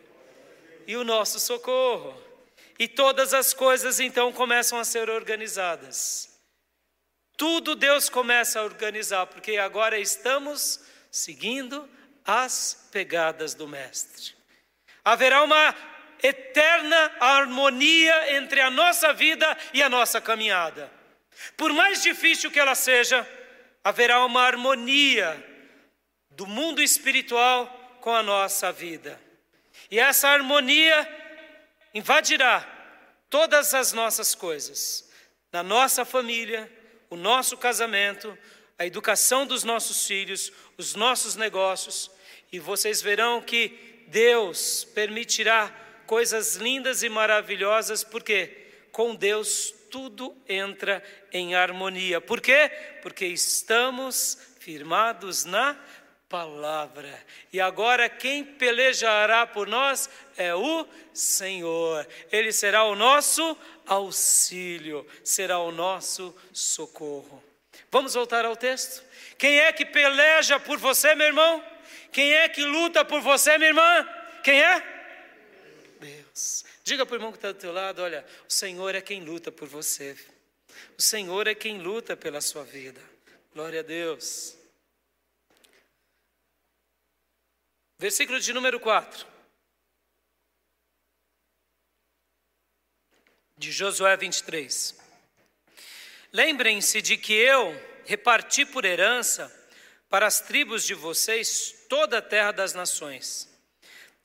[0.87, 2.23] e o nosso socorro.
[2.79, 6.37] E todas as coisas então começam a ser organizadas.
[7.37, 11.89] Tudo Deus começa a organizar, porque agora estamos seguindo
[12.25, 14.35] as pegadas do Mestre.
[15.05, 15.75] Haverá uma
[16.23, 20.91] eterna harmonia entre a nossa vida e a nossa caminhada.
[21.57, 23.27] Por mais difícil que ela seja,
[23.87, 25.41] haverá uma harmonia
[26.33, 27.69] do mundo espiritual
[28.01, 29.17] com a nossa vida.
[29.89, 31.09] E essa harmonia
[31.95, 32.67] invadirá
[33.31, 35.09] todas as nossas coisas,
[35.53, 36.69] na nossa família,
[37.09, 38.37] o nosso casamento,
[38.77, 42.11] a educação dos nossos filhos, os nossos negócios,
[42.51, 45.73] e vocês verão que Deus permitirá
[46.09, 48.49] coisas lindas e maravilhosas, porque
[48.91, 52.21] com Deus tudo entra em harmonia.
[52.21, 52.71] Por quê?
[53.01, 55.75] Porque estamos firmados na
[56.29, 57.19] palavra.
[57.51, 62.07] E agora quem pelejará por nós é o Senhor.
[62.31, 63.57] Ele será o nosso
[63.87, 67.43] auxílio, será o nosso socorro.
[67.91, 69.03] Vamos voltar ao texto?
[69.39, 71.65] Quem é que peleja por você, meu irmão?
[72.13, 74.09] Quem é que luta por você, minha irmã?
[74.45, 74.83] Quem é?
[75.99, 76.66] Deus.
[76.87, 79.51] Diga para o irmão que está do teu lado: olha, o Senhor é quem luta
[79.51, 80.17] por você.
[80.97, 83.03] O Senhor é quem luta pela sua vida.
[83.53, 84.57] Glória a Deus.
[87.99, 89.27] Versículo de número 4.
[93.59, 94.97] De Josué 23.
[96.33, 99.53] Lembrem-se de que eu reparti por herança
[100.09, 103.56] para as tribos de vocês toda a terra das nações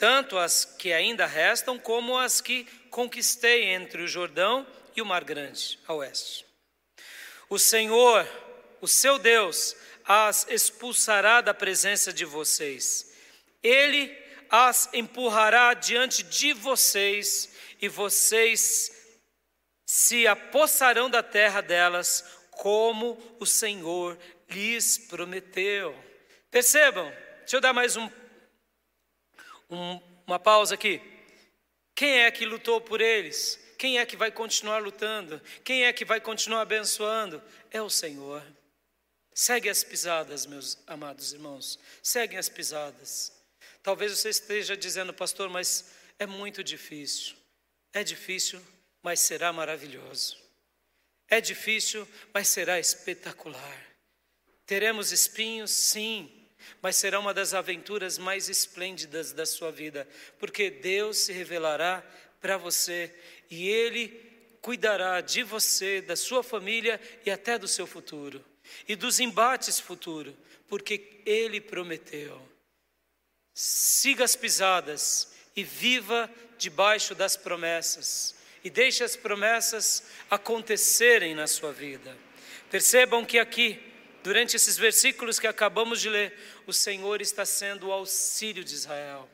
[0.02, 5.24] tanto as que ainda restam como as que conquistei entre o Jordão e o Mar
[5.24, 6.44] Grande, a oeste.
[7.48, 8.28] O Senhor,
[8.82, 13.14] o seu Deus, as expulsará da presença de vocês.
[13.62, 14.12] Ele
[14.50, 18.92] as empurrará diante de vocês e vocês
[19.86, 24.18] se apossarão da terra delas, como o Senhor
[24.50, 25.96] lhes prometeu.
[26.50, 27.08] Percebam,
[27.42, 28.10] deixa eu dar mais um
[29.72, 31.02] um, uma pausa aqui.
[31.96, 33.60] Quem é que lutou por eles?
[33.78, 35.42] Quem é que vai continuar lutando?
[35.64, 37.42] Quem é que vai continuar abençoando?
[37.72, 38.46] É o Senhor.
[39.34, 41.80] Segue as pisadas, meus amados irmãos.
[42.04, 43.32] Segue as pisadas.
[43.82, 47.36] Talvez você esteja dizendo, pastor, mas é muito difícil.
[47.94, 48.62] É difícil,
[49.02, 50.38] mas será maravilhoso.
[51.28, 53.88] É difícil, mas será espetacular.
[54.66, 56.41] Teremos espinhos, sim,
[56.82, 60.08] mas será uma das aventuras mais esplêndidas da sua vida,
[60.40, 62.04] porque Deus se revelará
[62.40, 63.14] para você
[63.50, 64.30] e Ele
[64.62, 68.44] cuidará de você, da sua família e até do seu futuro
[68.88, 70.34] e dos embates futuros,
[70.68, 72.42] porque Ele prometeu.
[73.54, 78.36] siga as pisadas e viva debaixo das promessas.
[78.64, 82.16] E deixe as promessas acontecerem na sua vida.
[82.70, 83.80] Percebam que aqui,
[84.24, 89.30] durante esses versículos que acabamos de ler, o Senhor está sendo o auxílio de Israel.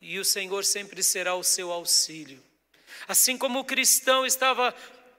[0.00, 2.42] E o Senhor sempre será o seu auxílio.
[3.06, 4.74] Assim como o cristão estava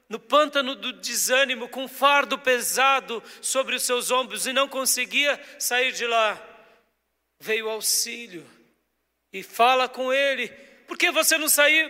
[0.09, 5.41] no pântano do desânimo, com um fardo pesado sobre os seus ombros e não conseguia
[5.57, 6.41] sair de lá,
[7.39, 8.45] veio o auxílio
[9.31, 10.49] e fala com ele:
[10.87, 11.89] por que você não saiu?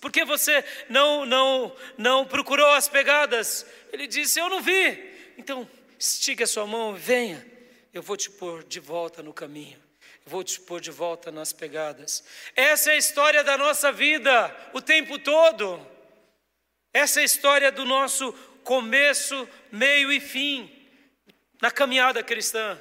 [0.00, 3.66] Por que você não, não, não procurou as pegadas?
[3.92, 5.09] Ele disse: Eu não vi.
[5.40, 5.66] Então,
[5.98, 7.44] estique a sua mão venha,
[7.94, 9.80] eu vou te pôr de volta no caminho
[10.26, 12.22] vou te pôr de volta nas pegadas.
[12.54, 15.84] Essa é a história da nossa vida o tempo todo.
[16.92, 18.32] Essa é a história do nosso
[18.62, 20.70] começo, meio e fim
[21.60, 22.78] na caminhada cristã.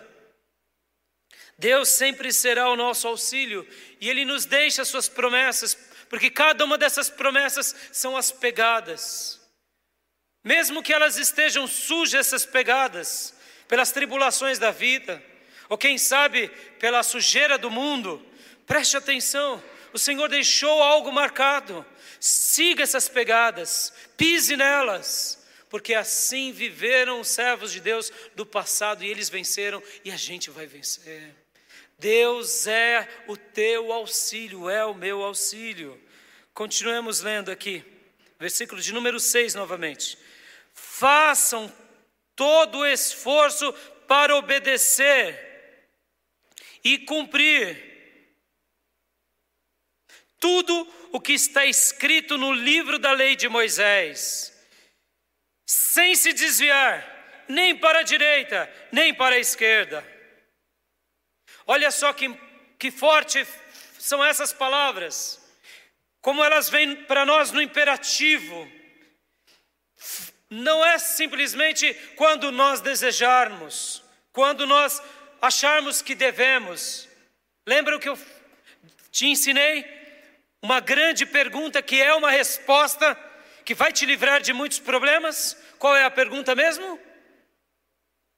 [1.57, 3.67] Deus sempre será o nosso auxílio
[3.99, 5.75] e Ele nos deixa as suas promessas,
[6.07, 9.38] porque cada uma dessas promessas são as pegadas.
[10.43, 13.33] Mesmo que elas estejam sujas, essas pegadas,
[13.67, 15.23] pelas tribulações da vida,
[15.67, 16.47] ou quem sabe
[16.79, 18.25] pela sujeira do mundo,
[18.65, 19.61] preste atenção,
[19.93, 21.85] o Senhor deixou algo marcado,
[22.19, 29.07] siga essas pegadas, pise nelas, porque assim viveram os servos de Deus do passado e
[29.07, 31.35] eles venceram e a gente vai vencer.
[31.97, 35.99] Deus é o teu auxílio, é o meu auxílio.
[36.53, 37.83] Continuemos lendo aqui,
[38.39, 40.17] versículo de número 6 novamente.
[40.99, 41.73] Façam
[42.35, 43.71] todo o esforço
[44.05, 45.87] para obedecer
[46.83, 48.35] e cumprir
[50.41, 54.53] tudo o que está escrito no livro da lei de Moisés,
[55.65, 60.05] sem se desviar nem para a direita, nem para a esquerda.
[61.65, 62.37] Olha só que,
[62.77, 63.47] que forte
[63.97, 65.41] são essas palavras,
[66.19, 68.78] como elas vêm para nós no imperativo.
[70.49, 75.01] Não é simplesmente quando nós desejarmos, quando nós
[75.41, 77.07] acharmos que devemos.
[77.67, 78.17] Lembra o que eu
[79.11, 79.85] te ensinei?
[80.61, 83.15] Uma grande pergunta que é uma resposta
[83.63, 85.55] que vai te livrar de muitos problemas.
[85.77, 86.99] Qual é a pergunta mesmo?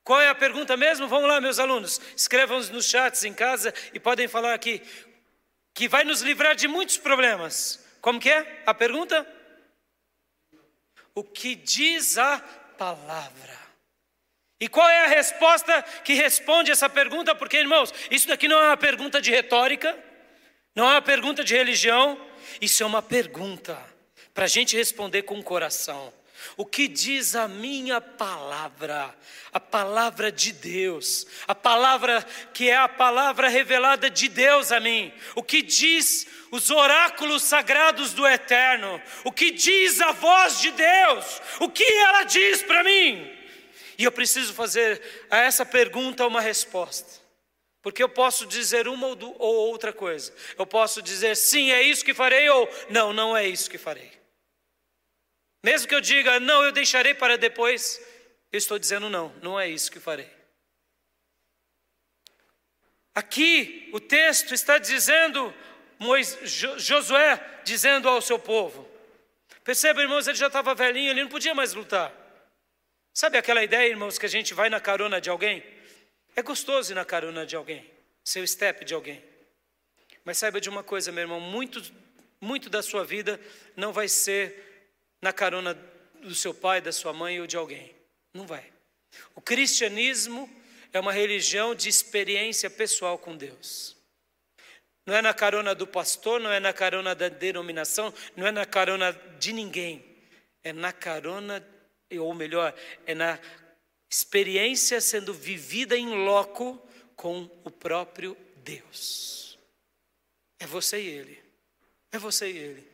[0.03, 1.07] Qual é a pergunta mesmo?
[1.07, 4.82] Vamos lá, meus alunos, escrevam nos chats em casa e podem falar aqui.
[5.74, 7.86] Que vai nos livrar de muitos problemas.
[8.01, 9.26] Como que é a pergunta?
[11.16, 12.39] O que diz a
[12.78, 13.59] palavra?
[14.59, 17.34] E qual é a resposta que responde essa pergunta?
[17.34, 19.97] Porque, irmãos, isso daqui não é uma pergunta de retórica,
[20.76, 22.20] não é uma pergunta de religião,
[22.62, 23.78] isso é uma pergunta
[24.34, 26.14] para a gente responder com o coração.
[26.57, 29.15] O que diz a minha palavra,
[29.51, 35.11] a palavra de Deus, a palavra que é a palavra revelada de Deus a mim,
[35.35, 41.41] o que diz os oráculos sagrados do eterno, o que diz a voz de Deus,
[41.59, 43.29] o que ela diz para mim.
[43.97, 47.21] E eu preciso fazer a essa pergunta uma resposta.
[47.81, 50.33] Porque eu posso dizer uma ou outra coisa.
[50.57, 54.20] Eu posso dizer sim, é isso que farei, ou não, não é isso que farei.
[55.64, 58.01] Mesmo que eu diga não, eu deixarei para depois,
[58.51, 60.30] eu estou dizendo não, não é isso que farei.
[63.14, 65.53] Aqui o texto está dizendo,
[66.78, 68.89] Josué dizendo ao seu povo.
[69.64, 72.12] Perceba, irmãos, ele já estava velhinho, ele não podia mais lutar.
[73.14, 75.64] Sabe aquela ideia, irmãos, que a gente vai na carona de alguém?
[76.36, 77.86] É gostoso ir na carona de alguém,
[78.24, 79.22] ser o step de alguém.
[80.24, 81.82] Mas saiba de uma coisa, meu irmão, muito,
[82.39, 83.39] muito da sua vida
[83.76, 84.70] não vai ser
[85.22, 85.74] na carona
[86.22, 87.95] do seu pai, da sua mãe ou de alguém.
[88.34, 88.72] Não vai.
[89.36, 90.49] O cristianismo
[90.93, 93.95] é uma religião de experiência pessoal com Deus.
[95.05, 98.65] Não é na carona do pastor, não é na carona da denominação, não é na
[98.65, 100.05] carona de ninguém.
[100.63, 101.65] É na carona
[102.19, 102.74] ou melhor,
[103.05, 103.39] é na
[104.09, 106.78] experiência sendo vivida em loco
[107.15, 109.57] com o próprio Deus.
[110.59, 111.43] É você e Ele.
[112.11, 112.90] É você e Ele.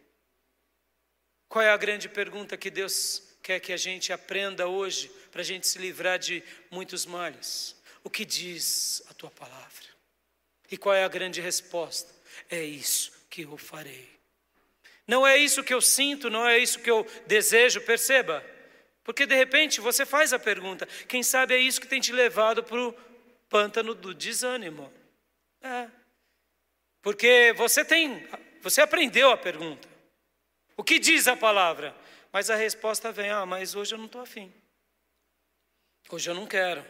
[1.50, 5.44] Qual é a grande pergunta que Deus quer que a gente aprenda hoje para a
[5.44, 7.76] gente se livrar de muitos males?
[8.04, 9.88] O que diz a tua palavra?
[10.70, 12.14] E qual é a grande resposta?
[12.50, 14.10] É isso que eu farei.
[15.08, 18.44] Não é isso que eu sinto, não é isso que eu desejo, perceba.
[19.04, 22.62] Porque de repente você faz a pergunta, quem sabe é isso que tem te levado
[22.62, 22.94] para o
[23.48, 24.92] pântano do desânimo.
[25.62, 25.88] É.
[27.02, 28.28] Porque você tem,
[28.62, 29.97] você aprendeu a pergunta.
[30.78, 31.94] O que diz a palavra?
[32.32, 34.54] Mas a resposta vem, ah, mas hoje eu não estou afim.
[36.10, 36.86] Hoje eu não quero.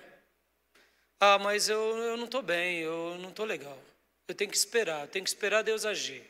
[1.20, 3.82] Ah, mas eu, eu não estou bem, eu não estou legal.
[4.28, 6.22] Eu tenho que esperar, eu tenho que esperar Deus agir.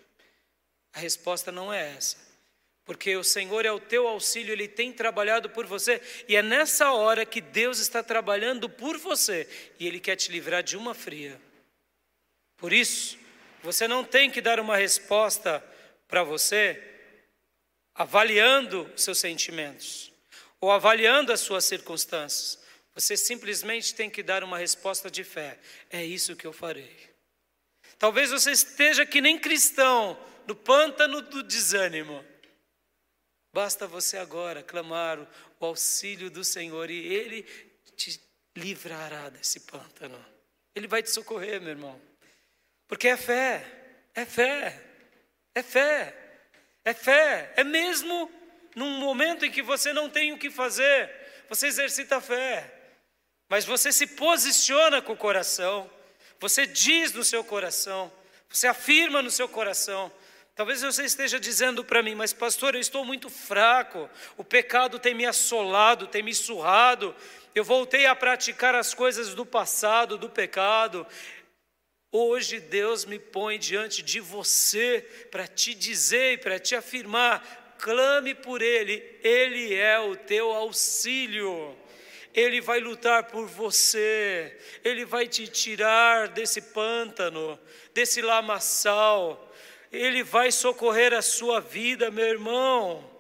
[0.94, 2.16] A resposta não é essa.
[2.86, 6.92] Porque o Senhor é o teu auxílio, Ele tem trabalhado por você, e é nessa
[6.94, 11.42] hora que Deus está trabalhando por você, e Ele quer te livrar de uma fria.
[12.56, 13.18] Por isso,
[13.62, 15.62] você não tem que dar uma resposta
[16.08, 16.97] para você
[17.98, 20.14] avaliando seus sentimentos
[20.62, 22.60] ou avaliando as suas circunstâncias.
[22.94, 25.60] Você simplesmente tem que dar uma resposta de fé.
[25.90, 26.96] É isso que eu farei.
[27.98, 32.24] Talvez você esteja que nem cristão, no pântano do desânimo.
[33.52, 35.20] Basta você agora clamar
[35.60, 37.44] o auxílio do Senhor e Ele
[37.96, 38.22] te
[38.56, 40.24] livrará desse pântano.
[40.76, 42.00] Ele vai te socorrer, meu irmão.
[42.88, 43.66] Porque é fé,
[44.14, 44.84] é fé,
[45.56, 46.27] é fé,
[46.88, 47.52] é fé.
[47.58, 48.32] É mesmo
[48.74, 51.12] num momento em que você não tem o que fazer,
[51.50, 52.74] você exercita a fé.
[53.50, 55.90] Mas você se posiciona com o coração,
[56.40, 58.12] você diz no seu coração,
[58.50, 60.10] você afirma no seu coração.
[60.56, 65.14] Talvez você esteja dizendo para mim, mas pastor, eu estou muito fraco, o pecado tem
[65.14, 67.14] me assolado, tem me surrado,
[67.54, 71.06] eu voltei a praticar as coisas do passado, do pecado,
[72.12, 78.34] Hoje Deus me põe diante de você para te dizer e para te afirmar: clame
[78.34, 81.78] por Ele, Ele é o teu auxílio.
[82.34, 87.60] Ele vai lutar por você, Ele vai te tirar desse pântano,
[87.94, 89.52] desse lamaçal,
[89.92, 93.18] Ele vai socorrer a sua vida, meu irmão.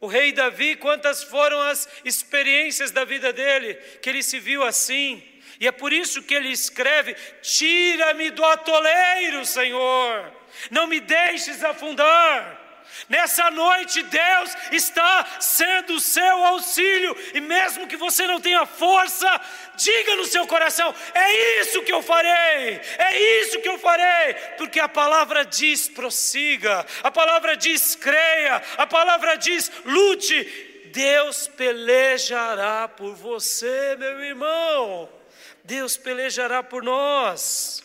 [0.00, 5.22] O rei Davi, quantas foram as experiências da vida dele, que ele se viu assim,
[5.60, 10.32] e é por isso que ele escreve: Tira-me do atoleiro, Senhor,
[10.70, 12.64] não me deixes afundar.
[13.08, 19.40] Nessa noite, Deus está sendo o seu auxílio, e mesmo que você não tenha força,
[19.76, 24.80] diga no seu coração: é isso que eu farei, é isso que eu farei, porque
[24.80, 30.72] a palavra diz: prossiga, a palavra diz: creia, a palavra diz: lute.
[30.86, 35.15] Deus pelejará por você, meu irmão.
[35.66, 37.82] Deus pelejará por nós.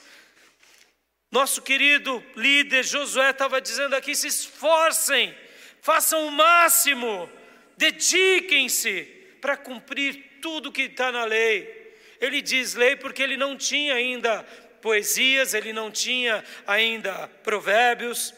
[1.31, 5.35] Nosso querido líder Josué estava dizendo aqui: se esforcem,
[5.81, 7.29] façam o máximo,
[7.75, 9.03] dediquem-se
[9.41, 11.95] para cumprir tudo que está na lei.
[12.19, 14.43] Ele diz lei porque ele não tinha ainda
[14.81, 18.33] poesias, ele não tinha ainda provérbios,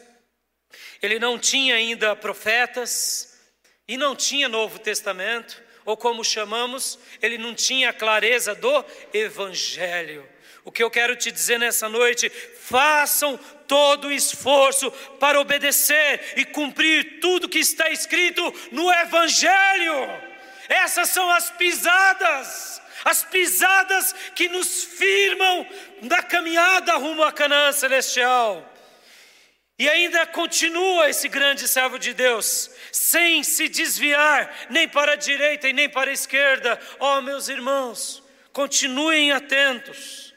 [1.02, 3.38] ele não tinha ainda profetas
[3.86, 10.28] e não tinha Novo Testamento ou como chamamos, ele não tinha clareza do Evangelho.
[10.64, 16.44] O que eu quero te dizer nessa noite, façam todo o esforço para obedecer e
[16.44, 19.94] cumprir tudo que está escrito no Evangelho.
[20.68, 25.66] Essas são as pisadas, as pisadas que nos firmam
[26.00, 28.73] na caminhada rumo à Canaã celestial.
[29.78, 35.68] E ainda continua esse grande servo de Deus, sem se desviar nem para a direita
[35.68, 36.80] e nem para a esquerda.
[37.00, 38.22] Ó oh, meus irmãos,
[38.52, 40.32] continuem atentos,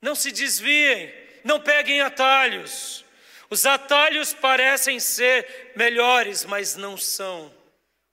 [0.00, 1.12] não se desviem,
[1.42, 3.04] não peguem atalhos.
[3.50, 7.52] Os atalhos parecem ser melhores, mas não são.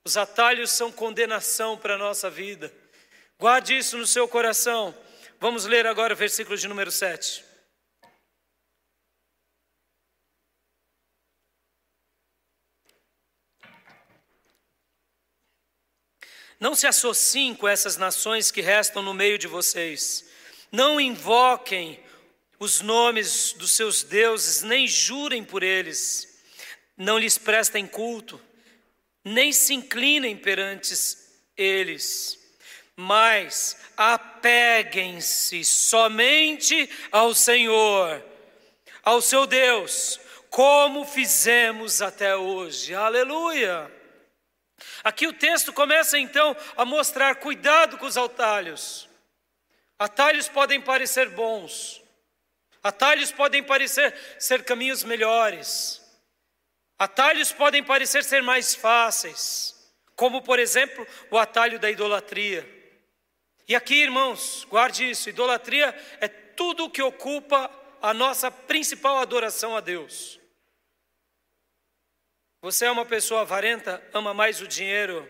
[0.04, 2.72] Os atalhos são condenação para a nossa vida.
[3.38, 4.92] Guarde isso no seu coração.
[5.38, 7.47] Vamos ler agora o versículo de número 7.
[16.60, 20.24] Não se associem com essas nações que restam no meio de vocês.
[20.72, 22.00] Não invoquem
[22.58, 26.40] os nomes dos seus deuses, nem jurem por eles.
[26.96, 28.40] Não lhes prestem culto,
[29.24, 30.92] nem se inclinem perante
[31.56, 32.36] eles.
[32.96, 38.20] Mas apeguem-se somente ao Senhor,
[39.04, 40.18] ao seu Deus,
[40.50, 42.92] como fizemos até hoje.
[42.94, 43.97] Aleluia!
[45.04, 49.08] Aqui o texto começa então a mostrar cuidado com os atalhos.
[49.98, 52.00] Atalhos podem parecer bons,
[52.82, 56.00] atalhos podem parecer ser caminhos melhores,
[56.96, 59.74] atalhos podem parecer ser mais fáceis,
[60.14, 62.68] como por exemplo o atalho da idolatria.
[63.66, 65.88] E aqui, irmãos, guarde isso: idolatria
[66.20, 67.68] é tudo o que ocupa
[68.00, 70.37] a nossa principal adoração a Deus.
[72.60, 75.28] Você é uma pessoa avarenta, ama mais o dinheiro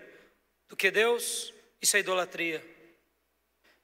[0.66, 1.53] do que Deus?
[1.81, 2.64] Isso é idolatria.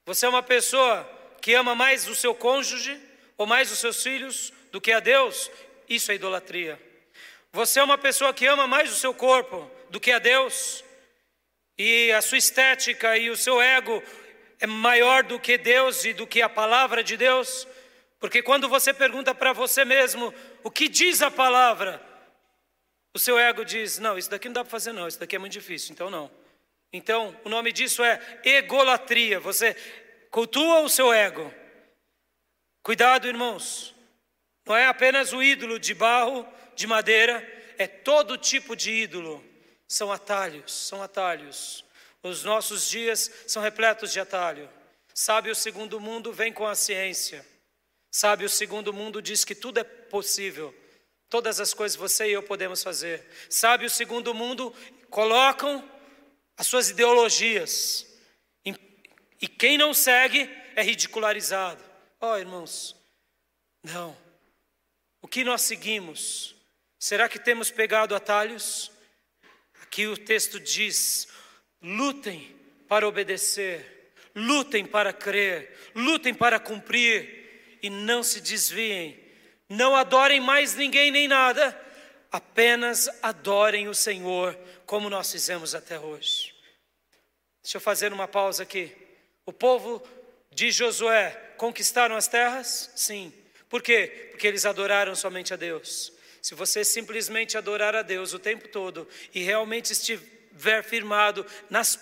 [0.07, 1.09] Você é uma pessoa
[1.43, 2.99] que ama mais o seu cônjuge
[3.37, 5.51] ou mais os seus filhos do que a Deus?
[5.87, 6.81] Isso é idolatria.
[7.53, 10.83] Você é uma pessoa que ama mais o seu corpo do que a Deus?
[11.77, 14.03] E a sua estética e o seu ego
[14.59, 17.69] é maior do que Deus e do que a palavra de Deus?
[18.19, 20.33] Porque quando você pergunta para você mesmo
[20.63, 22.14] o que diz a palavra,
[23.15, 25.39] o seu ego diz: não, isso daqui não dá para fazer, não, isso daqui é
[25.39, 26.31] muito difícil, então não.
[26.93, 29.41] Então, o nome disso é egolatria.
[29.41, 29.75] Você
[30.31, 31.53] cultua o seu ego.
[32.83, 33.95] Cuidado, irmãos.
[34.67, 37.43] Não é apenas o ídolo de barro, de madeira,
[37.79, 39.45] é todo tipo de ídolo.
[39.89, 41.85] São atalhos, são atalhos.
[42.23, 44.71] Os nossos dias são repletos de atalho.
[45.13, 47.45] Sabe, o segundo mundo vem com a ciência.
[48.11, 50.75] Sabe, o segundo mundo diz que tudo é possível.
[51.35, 53.27] Todas as coisas você e eu podemos fazer.
[53.51, 54.73] Sabe, o segundo mundo
[55.11, 55.83] colocam
[56.57, 58.07] as suas ideologias.
[59.43, 61.83] E quem não segue é ridicularizado.
[62.21, 62.95] Oh, irmãos,
[63.83, 64.17] não.
[65.21, 66.55] O que nós seguimos?
[67.01, 68.93] Será que temos pegado atalhos?
[69.83, 71.27] Aqui o texto diz:
[71.83, 72.57] lutem
[72.87, 79.24] para obedecer, lutem para crer, lutem para cumprir e não se desviem.
[79.69, 81.79] Não adorem mais ninguém nem nada,
[82.31, 86.55] apenas adorem o Senhor, como nós fizemos até hoje.
[87.63, 88.95] Deixa eu fazer uma pausa aqui.
[89.47, 90.07] O povo
[90.53, 92.91] de Josué conquistaram as terras?
[92.95, 93.33] Sim.
[93.69, 94.29] Por quê?
[94.31, 96.13] Porque eles adoraram somente a Deus.
[96.43, 101.99] Se você simplesmente adorar a Deus o tempo todo e realmente estiver firmado nas,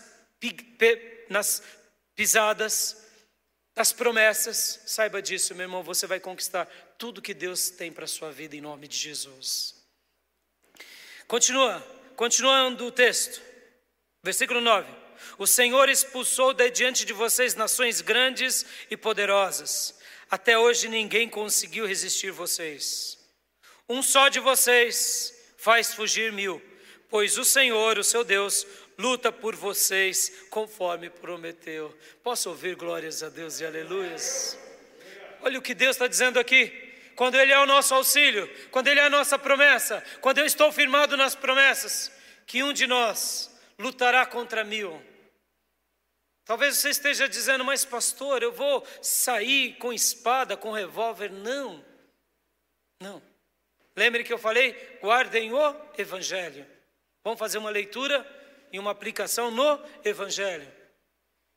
[1.29, 1.63] nas
[2.17, 3.03] pisadas,
[3.75, 6.67] nas promessas, saiba disso, meu irmão, você vai conquistar
[6.99, 9.75] tudo que Deus tem para a sua vida em nome de Jesus.
[11.27, 11.81] Continua,
[12.15, 13.41] continuando o texto,
[14.23, 14.93] versículo 9.
[15.39, 19.99] O Senhor expulsou de diante de vocês nações grandes e poderosas.
[20.31, 23.19] Até hoje ninguém conseguiu resistir vocês.
[23.89, 26.61] Um só de vocês faz fugir mil,
[27.09, 28.67] pois o Senhor, o seu Deus,
[28.99, 31.97] luta por vocês conforme prometeu.
[32.23, 34.59] Posso ouvir glórias a Deus e aleluias?
[35.41, 36.91] Olha o que Deus está dizendo aqui.
[37.17, 40.73] Quando Ele é o nosso auxílio, quando Ele é a nossa promessa, quando eu estou
[40.73, 42.11] firmado nas promessas,
[42.47, 45.03] que um de nós lutará contra mil
[46.45, 51.31] Talvez você esteja dizendo, mas pastor, eu vou sair com espada, com revólver.
[51.31, 51.85] Não,
[53.01, 53.23] não.
[53.95, 56.67] Lembre que eu falei, guardem o Evangelho.
[57.23, 58.27] Vamos fazer uma leitura
[58.73, 60.71] e uma aplicação no Evangelho.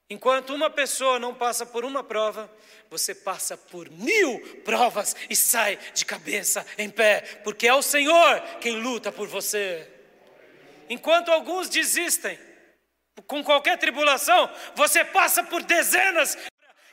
[0.10, 2.52] Enquanto uma pessoa não passa por uma prova,
[2.92, 8.42] você passa por mil provas e sai de cabeça em pé, porque é o Senhor
[8.62, 9.92] quem luta por você.
[10.88, 12.38] Enquanto alguns desistem,
[13.26, 16.38] com qualquer tribulação, você passa por dezenas.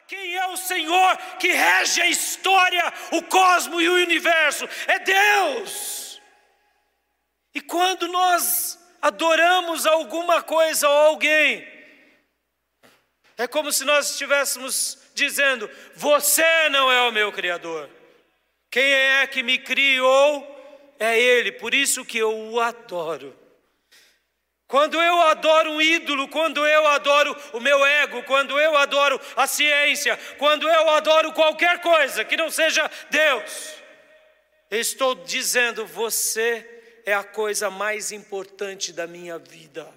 [0.07, 4.67] Quem é o Senhor que rege a história, o cosmo e o universo?
[4.87, 6.21] É Deus.
[7.55, 11.67] E quando nós adoramos alguma coisa ou alguém,
[13.37, 17.91] é como se nós estivéssemos dizendo: Você não é o meu Criador.
[18.71, 20.49] Quem é que me criou
[20.99, 23.37] é Ele, por isso que eu o adoro.
[24.69, 29.47] Quando eu adoro um ídolo, quando eu adoro o meu ego, quando eu adoro a
[29.47, 33.75] ciência, quando eu adoro qualquer coisa que não seja Deus,
[34.71, 36.72] estou dizendo: você
[37.05, 39.93] é a coisa mais importante da minha vida.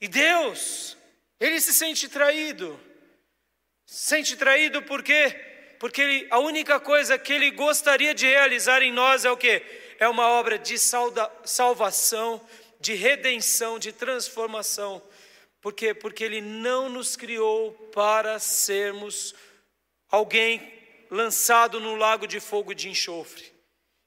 [0.00, 0.96] E Deus,
[1.38, 2.78] Ele se sente traído.
[3.86, 5.76] Sente traído por quê?
[5.78, 9.62] Porque a única coisa que Ele gostaria de realizar em nós é o quê?
[9.98, 12.40] É uma obra de salvação
[12.82, 15.00] de redenção, de transformação.
[15.60, 15.94] Por quê?
[15.94, 19.32] Porque Ele não nos criou para sermos
[20.10, 20.60] alguém
[21.08, 23.51] lançado no lago de fogo de enxofre,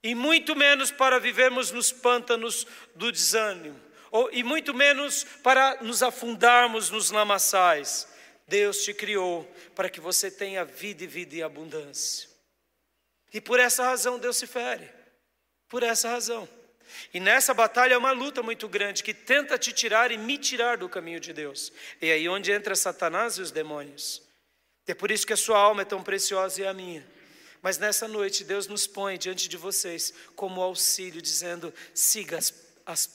[0.06, 3.82] e muito menos para vivermos nos pântanos do desânimo,
[4.12, 8.08] ou, e muito menos para nos afundarmos nos lamaçais.
[8.48, 12.30] Deus te criou para que você tenha vida e vida em abundância.
[13.34, 14.88] E por essa razão Deus se fere.
[15.68, 16.48] Por essa razão.
[17.12, 20.78] E nessa batalha é uma luta muito grande que tenta te tirar e me tirar
[20.78, 21.74] do caminho de Deus.
[22.00, 24.22] E aí onde entra Satanás e os demônios.
[24.86, 27.15] É por isso que a sua alma é tão preciosa e a minha.
[27.66, 32.54] Mas nessa noite Deus nos põe diante de vocês como auxílio, dizendo: siga as,
[32.86, 33.10] as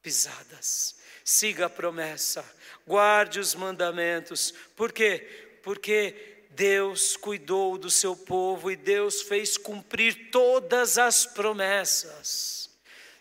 [0.00, 0.94] pisadas,
[1.24, 2.48] siga a promessa,
[2.86, 4.54] guarde os mandamentos.
[4.76, 5.58] Por quê?
[5.64, 12.70] Porque Deus cuidou do seu povo e Deus fez cumprir todas as promessas.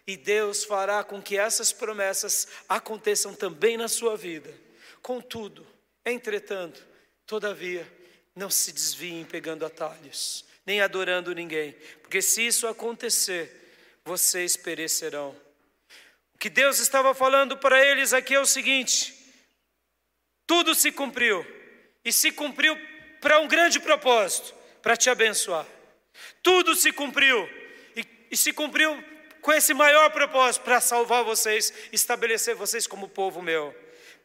[0.05, 4.53] E Deus fará com que essas promessas aconteçam também na sua vida.
[5.01, 5.65] Contudo,
[6.05, 6.85] entretanto,
[7.25, 7.91] todavia,
[8.35, 13.49] não se desviem pegando atalhos, nem adorando ninguém, porque se isso acontecer,
[14.03, 15.33] vocês perecerão.
[16.35, 19.15] O que Deus estava falando para eles aqui é o seguinte:
[20.45, 21.45] Tudo se cumpriu.
[22.05, 22.77] E se cumpriu
[23.19, 25.65] para um grande propósito para te abençoar.
[26.43, 27.49] Tudo se cumpriu.
[27.95, 29.03] E, e se cumpriu
[29.41, 33.75] com esse maior propósito para salvar vocês, estabelecer vocês como povo meu.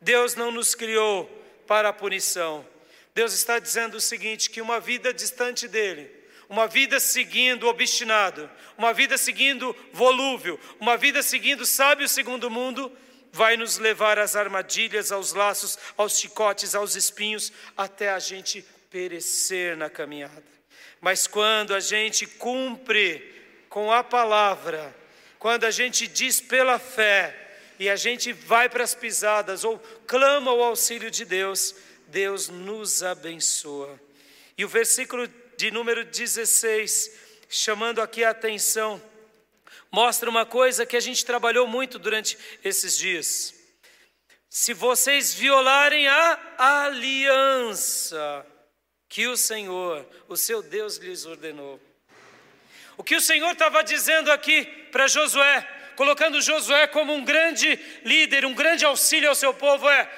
[0.01, 1.27] Deus não nos criou
[1.67, 2.67] para a punição.
[3.15, 6.22] Deus está dizendo o seguinte: que uma vida distante dele,
[6.53, 12.93] uma vida seguindo obstinado, uma vida seguindo volúvel, uma vida seguindo sábio segundo o mundo,
[13.33, 19.79] vai nos levar às armadilhas, aos laços, aos chicotes, aos espinhos, até a gente perecer
[19.79, 20.45] na caminhada.
[21.01, 23.33] Mas quando a gente cumpre
[23.71, 24.95] com a palavra,
[25.39, 27.35] quando a gente diz pela fé
[27.79, 31.75] e a gente vai para as pisadas ou clama o auxílio de Deus,
[32.09, 33.99] Deus nos abençoa.
[34.59, 35.27] E o versículo
[35.63, 37.13] de número 16,
[37.49, 39.01] chamando aqui a atenção,
[39.93, 43.55] mostra uma coisa que a gente trabalhou muito durante esses dias.
[44.51, 48.45] Se vocês violarem a aliança
[49.09, 51.81] que o Senhor, o seu Deus, lhes ordenou.
[52.97, 55.63] O que o Senhor estava dizendo aqui para Josué,
[55.95, 60.11] colocando Josué como um grande líder, um grande auxílio ao seu povo, é: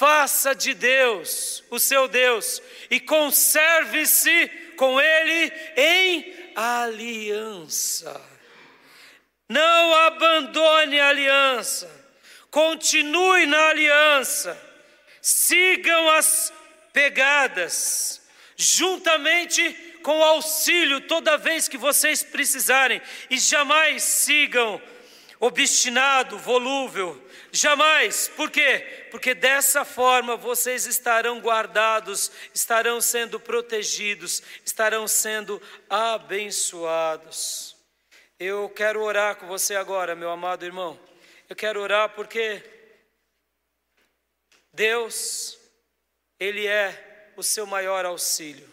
[0.00, 8.18] faça de Deus o seu Deus e conserve-se com Ele em aliança.
[9.46, 11.86] Não abandone a aliança,
[12.50, 14.58] continue na aliança,
[15.20, 16.50] sigam as
[16.94, 18.22] pegadas,
[18.56, 19.70] juntamente
[20.02, 24.80] com o auxílio toda vez que vocês precisarem, e jamais sigam
[25.38, 27.22] obstinado, volúvel,
[27.52, 28.28] jamais.
[28.28, 29.06] Por quê?
[29.10, 37.76] Porque dessa forma vocês estarão guardados, estarão sendo protegidos, estarão sendo abençoados.
[38.38, 40.98] Eu quero orar com você agora, meu amado irmão.
[41.48, 42.62] Eu quero orar porque
[44.72, 45.58] Deus,
[46.38, 48.68] Ele é o seu maior auxílio.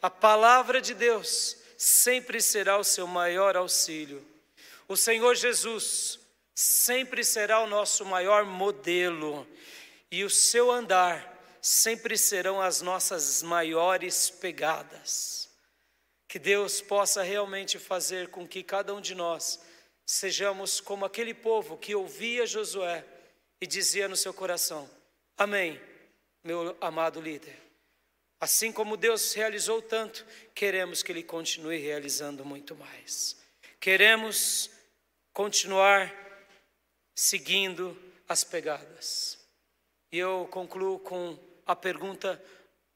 [0.00, 4.26] A palavra de Deus sempre será o seu maior auxílio.
[4.88, 6.18] O Senhor Jesus
[6.54, 9.46] sempre será o nosso maior modelo.
[10.10, 15.48] E o seu andar sempre serão as nossas maiores pegadas.
[16.28, 19.60] Que Deus possa realmente fazer com que cada um de nós
[20.04, 23.04] sejamos como aquele povo que ouvia Josué
[23.60, 24.90] e dizia no seu coração:
[25.36, 25.80] Amém,
[26.42, 27.56] meu amado líder.
[28.40, 33.36] Assim como Deus realizou tanto, queremos que Ele continue realizando muito mais.
[33.78, 34.68] Queremos
[35.32, 36.12] continuar
[37.14, 37.96] seguindo
[38.28, 39.38] as pegadas.
[40.10, 42.42] E eu concluo com a pergunta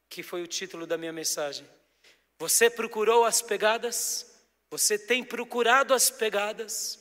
[0.09, 1.67] que foi o título da minha mensagem.
[2.39, 4.27] Você procurou as pegadas?
[4.71, 6.99] Você tem procurado as pegadas?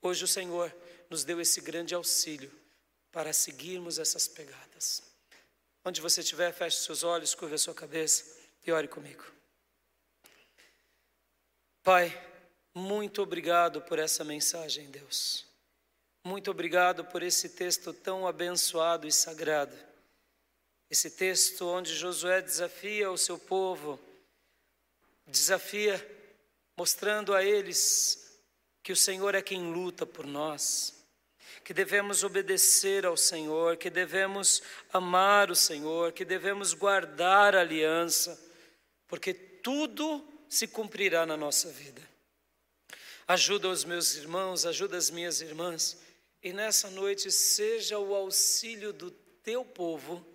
[0.00, 0.74] Hoje o Senhor
[1.10, 2.50] nos deu esse grande auxílio
[3.10, 5.02] para seguirmos essas pegadas.
[5.84, 8.24] Onde você estiver, feche seus olhos, curva a sua cabeça
[8.66, 9.24] e ore comigo.
[11.82, 12.12] Pai,
[12.74, 15.47] muito obrigado por essa mensagem, Deus.
[16.24, 19.76] Muito obrigado por esse texto tão abençoado e sagrado.
[20.90, 24.00] Esse texto onde Josué desafia o seu povo,
[25.26, 26.04] desafia,
[26.76, 28.40] mostrando a eles
[28.82, 30.98] que o Senhor é quem luta por nós
[31.68, 38.42] que devemos obedecer ao Senhor, que devemos amar o Senhor, que devemos guardar a aliança,
[39.06, 42.00] porque tudo se cumprirá na nossa vida.
[43.26, 45.98] Ajuda os meus irmãos, ajuda as minhas irmãs,
[46.48, 50.26] e nessa noite seja o auxílio do teu povo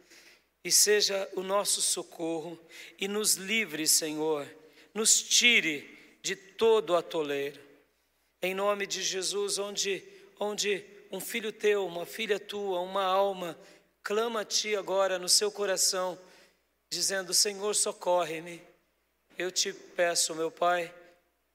[0.64, 2.60] e seja o nosso socorro
[3.00, 4.48] e nos livre, Senhor,
[4.94, 7.60] nos tire de todo atoleiro.
[8.44, 10.04] Em nome de Jesus, onde
[10.40, 13.58] onde um filho teu, uma filha tua, uma alma,
[14.04, 16.20] clama a ti agora no seu coração,
[16.92, 18.62] dizendo: Senhor, socorre-me.
[19.36, 20.94] Eu te peço, meu Pai,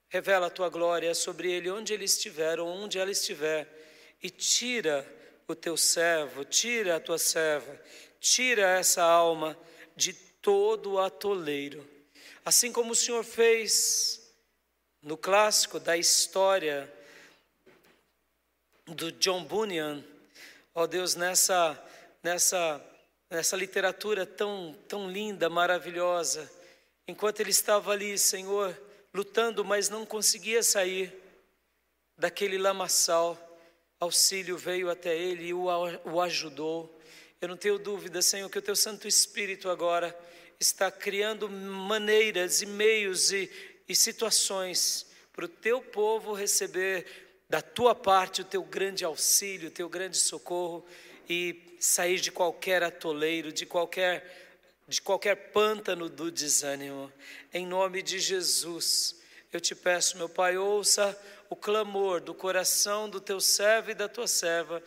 [0.09, 3.78] revela a tua glória sobre ele, onde ele estiver ou onde ela estiver,
[4.23, 5.07] e tira
[5.47, 7.81] o teu servo, tira a tua serva,
[8.21, 9.59] tira essa alma
[9.97, 11.89] de todo o atoleiro.
[12.45, 14.33] Assim como o Senhor fez
[15.03, 16.93] no clássico da história
[18.87, 20.05] do John Bunyan,
[20.75, 21.83] ó Deus, nessa,
[22.23, 22.85] nessa,
[23.31, 26.51] nessa literatura tão, tão linda, maravilhosa,
[27.07, 28.79] enquanto ele estava ali, Senhor,
[29.15, 31.13] lutando, mas não conseguia sair
[32.17, 33.48] daquele lamaçal,
[34.01, 36.99] auxílio veio até ele e o, ajudou.
[37.41, 40.17] Eu não tenho dúvida, Senhor, que o teu Santo Espírito agora
[40.59, 43.51] está criando maneiras e meios e,
[43.89, 47.07] e situações para o teu povo receber
[47.49, 50.85] da tua parte o teu grande auxílio, o teu grande socorro
[51.29, 54.47] e sair de qualquer atoleiro, de qualquer
[54.89, 57.13] de qualquer pântano do desânimo.
[57.53, 59.21] Em nome de Jesus,
[59.53, 61.15] eu te peço, meu Pai, ouça
[61.51, 64.83] o clamor do coração do teu servo e da tua serva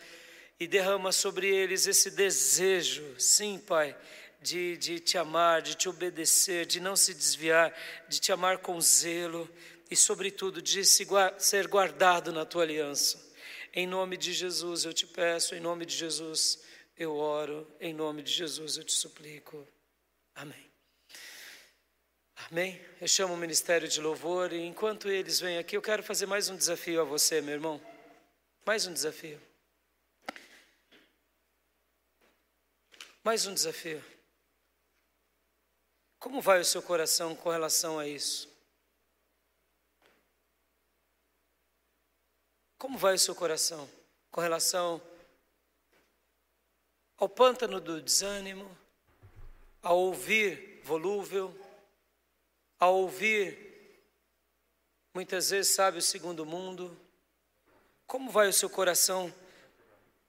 [0.58, 3.96] e derrama sobre eles esse desejo, sim, Pai,
[4.40, 7.72] de, de te amar, de te obedecer, de não se desviar,
[8.08, 9.48] de te amar com zelo
[9.90, 11.06] e, sobretudo, de se,
[11.38, 13.32] ser guardado na tua aliança.
[13.74, 16.62] Em nome de Jesus eu te peço, em nome de Jesus
[16.96, 19.66] eu oro, em nome de Jesus eu te suplico.
[20.34, 20.71] Amém.
[22.50, 22.80] Amém.
[23.00, 26.48] Eu chamo o ministério de louvor e enquanto eles vêm aqui, eu quero fazer mais
[26.48, 27.80] um desafio a você, meu irmão.
[28.66, 29.40] Mais um desafio.
[33.22, 34.04] Mais um desafio.
[36.18, 38.48] Como vai o seu coração com relação a isso?
[42.76, 43.88] Como vai o seu coração
[44.30, 45.00] com relação
[47.16, 48.76] ao pântano do desânimo,
[49.80, 51.61] ao ouvir volúvel,
[52.82, 53.56] ao ouvir
[55.14, 56.98] muitas vezes sabe o segundo mundo?
[58.08, 59.32] Como vai o seu coração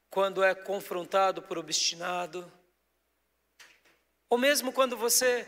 [0.07, 2.51] quando é confrontado por obstinado?
[4.29, 5.47] Ou mesmo quando você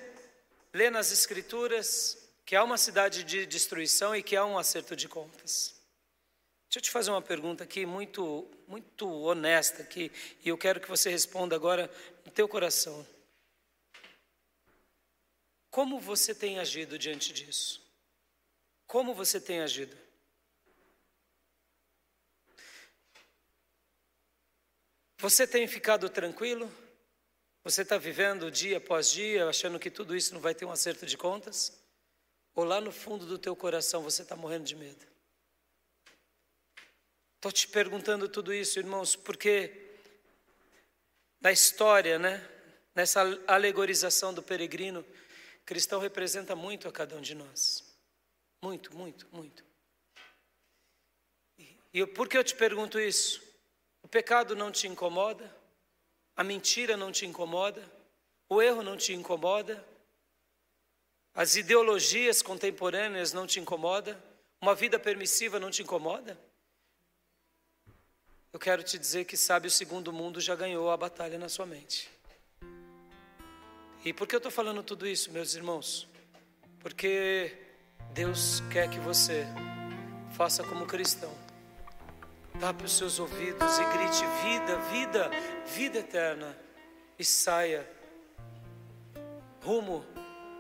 [0.74, 5.08] lê nas Escrituras que há uma cidade de destruição e que há um acerto de
[5.08, 5.80] contas.
[6.68, 10.12] Deixa eu te fazer uma pergunta aqui muito, muito honesta aqui,
[10.44, 11.88] e eu quero que você responda agora
[12.26, 13.06] no teu coração.
[15.76, 17.86] Como você tem agido diante disso?
[18.88, 19.94] Como você tem agido?
[25.18, 26.72] Você tem ficado tranquilo?
[27.62, 31.06] Você está vivendo dia após dia, achando que tudo isso não vai ter um acerto
[31.06, 31.78] de contas?
[32.54, 35.06] Ou lá no fundo do teu coração você está morrendo de medo?
[37.36, 39.92] Estou te perguntando tudo isso, irmãos, porque
[41.42, 42.50] na história, né,
[42.96, 45.06] nessa alegorização do peregrino,
[45.66, 47.84] cristão representa muito a cada um de nós.
[48.62, 49.66] Muito, muito, muito.
[51.94, 53.42] E por que eu te pergunto isso?
[54.04, 55.54] O pecado não te incomoda?
[56.36, 57.84] A mentira não te incomoda?
[58.48, 59.84] O erro não te incomoda?
[61.34, 64.22] As ideologias contemporâneas não te incomoda?
[64.62, 66.38] Uma vida permissiva não te incomoda?
[68.54, 71.66] Eu quero te dizer que sabe o segundo mundo já ganhou a batalha na sua
[71.66, 72.10] mente.
[74.06, 76.08] E por que eu estou falando tudo isso, meus irmãos?
[76.80, 77.52] Porque
[78.14, 79.46] Deus quer que você
[80.38, 81.34] faça como cristão
[82.60, 85.30] Tape os seus ouvidos e grite: vida, vida,
[85.66, 86.58] vida eterna.
[87.18, 87.88] E saia
[89.64, 90.06] rumo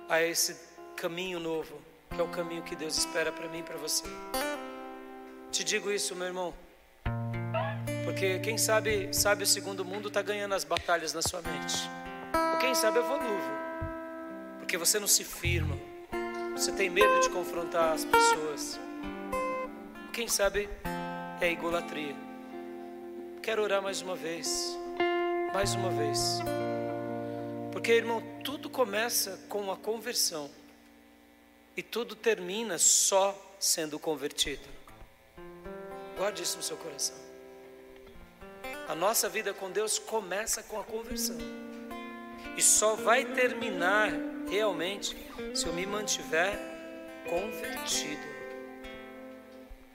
[0.08, 0.58] a esse
[0.96, 4.04] caminho novo, que é o caminho que Deus espera para mim e para você.
[5.52, 6.54] Te digo isso, meu irmão,
[8.06, 12.05] porque quem sabe, sabe o segundo mundo está ganhando as batalhas na sua mente.
[12.60, 13.56] Quem sabe é volúvel,
[14.60, 15.78] porque você não se firma,
[16.53, 18.80] você tem medo de confrontar as pessoas.
[20.14, 20.70] Quem sabe
[21.41, 22.16] é idolatria.
[23.43, 24.78] Quero orar mais uma vez,
[25.53, 26.39] mais uma vez.
[27.74, 30.49] Porque, irmão, tudo começa com a conversão
[31.76, 34.64] e tudo termina só sendo convertido.
[36.18, 37.18] Guarde isso no seu coração.
[38.88, 41.38] A nossa vida com Deus começa com a conversão
[42.58, 44.12] e só vai terminar
[44.50, 45.16] realmente
[45.54, 46.58] se eu me mantiver
[47.30, 48.24] convertido.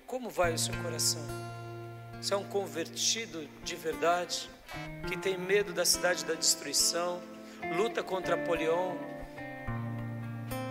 [0.06, 1.22] Como vai o seu coração?
[2.20, 4.50] Você é um convertido de verdade,
[5.08, 7.22] que tem medo da cidade da destruição,
[7.76, 8.96] luta contra Apolion?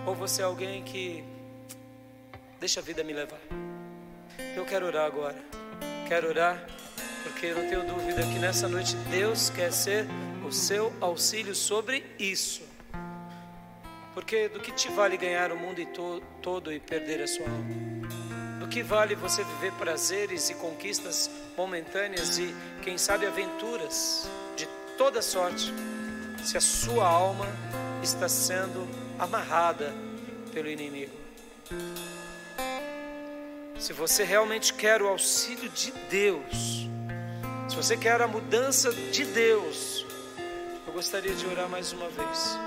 [0.05, 1.23] Ou você é alguém que
[2.59, 3.39] deixa a vida me levar?
[4.55, 5.37] Eu quero orar agora.
[6.07, 6.65] Quero orar
[7.23, 10.05] porque eu não tenho dúvida que nessa noite Deus quer ser
[10.47, 12.63] o seu auxílio sobre isso.
[14.13, 15.81] Porque do que te vale ganhar o mundo
[16.41, 17.89] todo e perder a sua alma?
[18.69, 22.53] que vale você viver prazeres e conquistas momentâneas e,
[22.83, 24.67] quem sabe, aventuras de
[24.97, 25.73] toda sorte,
[26.43, 27.47] se a sua alma
[28.03, 29.93] está sendo amarrada
[30.53, 31.11] pelo inimigo?
[33.79, 36.87] Se você realmente quer o auxílio de Deus,
[37.69, 40.03] se você quer a mudança de Deus,
[40.87, 42.57] eu gostaria de orar mais uma vez,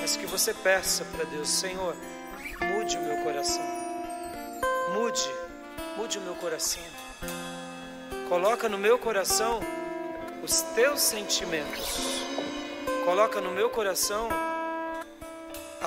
[0.00, 1.94] mas que você peça para Deus: Senhor,
[2.62, 3.62] mude o meu coração.
[4.94, 5.30] Mude,
[5.98, 6.82] mude o meu coração.
[8.28, 9.60] Coloca no meu coração
[10.42, 11.98] os teus sentimentos.
[13.04, 14.28] Coloca no meu coração
[15.82, 15.86] a,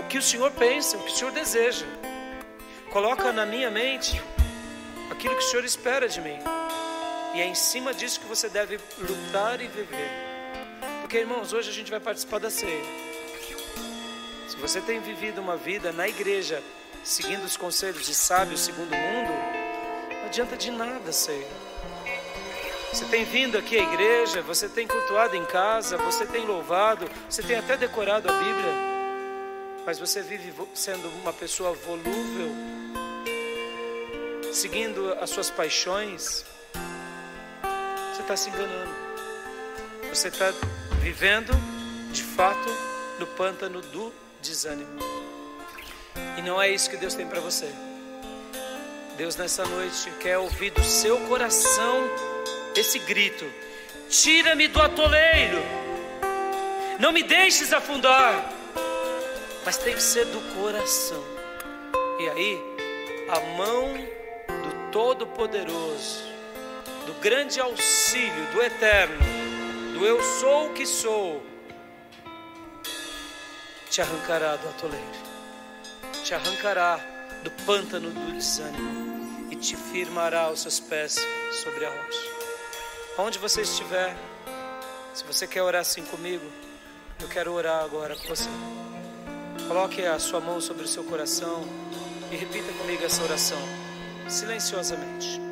[0.00, 1.84] o que o Senhor pensa, o que o Senhor deseja.
[2.90, 4.22] Coloca na minha mente
[5.10, 6.38] aquilo que o Senhor espera de mim.
[7.38, 10.10] E é em cima disso que você deve lutar e viver.
[11.00, 12.82] Porque, irmãos, hoje a gente vai participar da ceia.
[14.48, 16.60] Se você tem vivido uma vida na igreja,
[17.04, 19.30] seguindo os conselhos de sábios segundo o mundo,
[20.18, 21.46] não adianta de nada ceia.
[22.92, 27.40] Você tem vindo aqui à igreja, você tem cultuado em casa, você tem louvado, você
[27.40, 28.72] tem até decorado a Bíblia,
[29.86, 32.50] mas você vive sendo uma pessoa volúvel,
[34.52, 36.44] seguindo as suas paixões,
[38.28, 38.94] está se enganando.
[40.10, 40.52] Você está
[41.00, 41.50] vivendo,
[42.12, 42.68] de fato,
[43.18, 44.12] no pântano do
[44.42, 45.00] desânimo.
[46.36, 47.72] E não é isso que Deus tem para você.
[49.16, 51.96] Deus nessa noite quer ouvir do seu coração
[52.76, 53.50] esse grito:
[54.10, 55.62] Tira-me do atoleiro,
[57.00, 58.52] não me deixes afundar.
[59.64, 61.24] Mas tem que ser do coração.
[62.20, 62.62] E aí,
[63.30, 63.94] a mão
[64.48, 66.27] do Todo-Poderoso,
[67.08, 69.16] do grande auxílio do Eterno,
[69.94, 71.42] do Eu sou o que sou,
[73.88, 75.06] te arrancará do atoleiro,
[76.22, 77.00] te arrancará
[77.42, 81.16] do pântano do desânimo e te firmará os seus pés
[81.62, 82.20] sobre a rocha.
[83.16, 84.14] Onde você estiver,
[85.14, 86.44] se você quer orar assim comigo,
[87.22, 88.50] eu quero orar agora com você.
[89.66, 91.64] Coloque a sua mão sobre o seu coração
[92.30, 93.58] e repita comigo essa oração,
[94.28, 95.47] silenciosamente.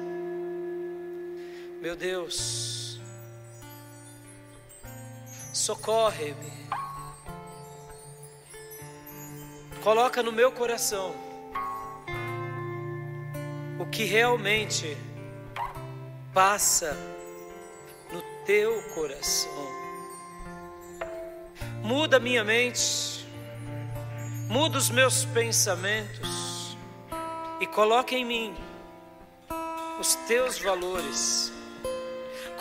[1.87, 3.01] Meu Deus,
[5.55, 6.53] socorre-me.
[9.85, 11.15] Coloca no meu coração
[13.79, 14.97] o que realmente
[16.35, 16.97] passa
[18.13, 19.69] no teu coração.
[21.85, 23.25] Muda minha mente,
[24.49, 26.77] muda os meus pensamentos
[27.61, 28.57] e coloca em mim
[30.01, 31.55] os teus valores.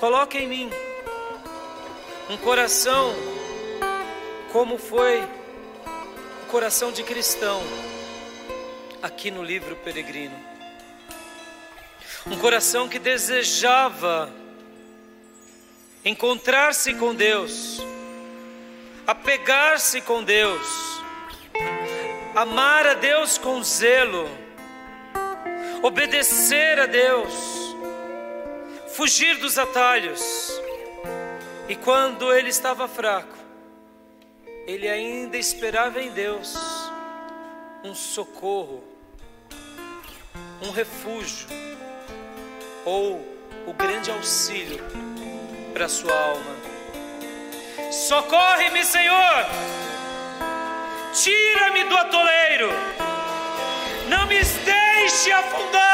[0.06, 0.70] Coloca em mim
[2.30, 3.12] um coração
[4.51, 5.28] como foi
[6.47, 7.60] coração de cristão,
[9.01, 10.39] aqui no livro Peregrino.
[12.28, 14.32] Um coração que desejava
[16.06, 17.80] encontrar-se com Deus,
[19.08, 21.01] apegar-se com Deus,
[22.36, 24.30] amar a Deus com zelo,
[25.82, 27.64] obedecer a Deus,
[28.96, 30.62] fugir dos atalhos.
[31.68, 33.36] E quando ele estava fraco,
[34.66, 36.56] ele ainda esperava em Deus
[37.84, 38.84] um socorro,
[40.62, 41.48] um refúgio
[42.86, 43.18] ou
[43.68, 44.82] o grande auxílio
[45.74, 46.56] para sua alma.
[47.91, 49.46] Socorre-me, Senhor!
[51.14, 52.70] Tira-me do atoleiro!
[54.08, 55.85] Não me deixe afundar!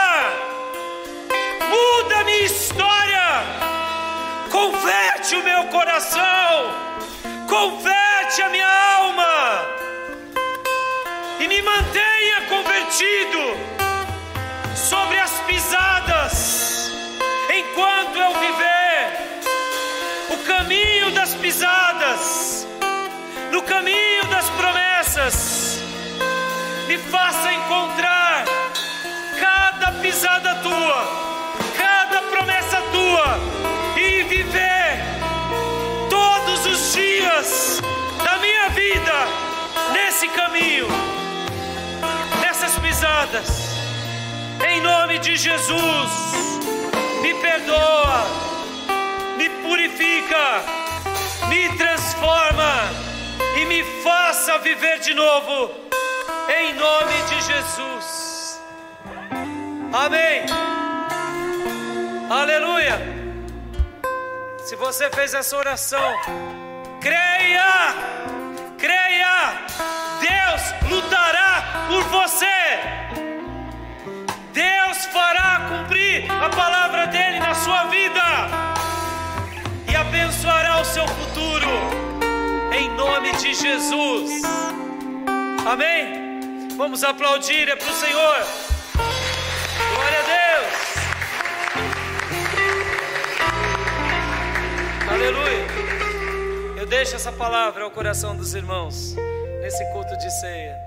[5.32, 6.76] Converte o meu coração!
[7.48, 8.68] Converte a minha
[8.98, 9.66] alma
[11.40, 13.40] e me mantenha convertido
[14.76, 16.92] sobre as pisadas,
[17.50, 19.20] enquanto eu viver
[20.32, 22.68] o caminho das pisadas,
[23.52, 25.80] no caminho das promessas,
[26.88, 27.51] me faça
[40.32, 40.88] caminho,
[42.42, 43.72] nessas pisadas.
[44.68, 46.12] Em nome de Jesus,
[47.22, 48.26] me perdoa,
[49.38, 50.64] me purifica,
[51.50, 52.74] me transforma
[53.60, 55.72] e me faça viver de novo.
[56.50, 58.62] Em nome de Jesus.
[59.94, 60.46] Amém.
[62.30, 63.22] Aleluia.
[64.64, 66.16] Se você fez essa oração,
[67.02, 67.94] creia,
[68.78, 69.66] creia,
[70.52, 72.46] Deus lutará por você.
[74.52, 78.22] Deus fará cumprir a palavra dele na sua vida
[79.90, 81.70] e abençoará o seu futuro,
[82.78, 84.42] em nome de Jesus.
[85.66, 86.68] Amém?
[86.76, 88.36] Vamos aplaudir é para o Senhor.
[89.94, 90.74] Glória a Deus.
[95.12, 95.66] Aleluia.
[96.76, 99.16] Eu deixo essa palavra ao coração dos irmãos
[99.62, 100.81] nesse culto de ceia.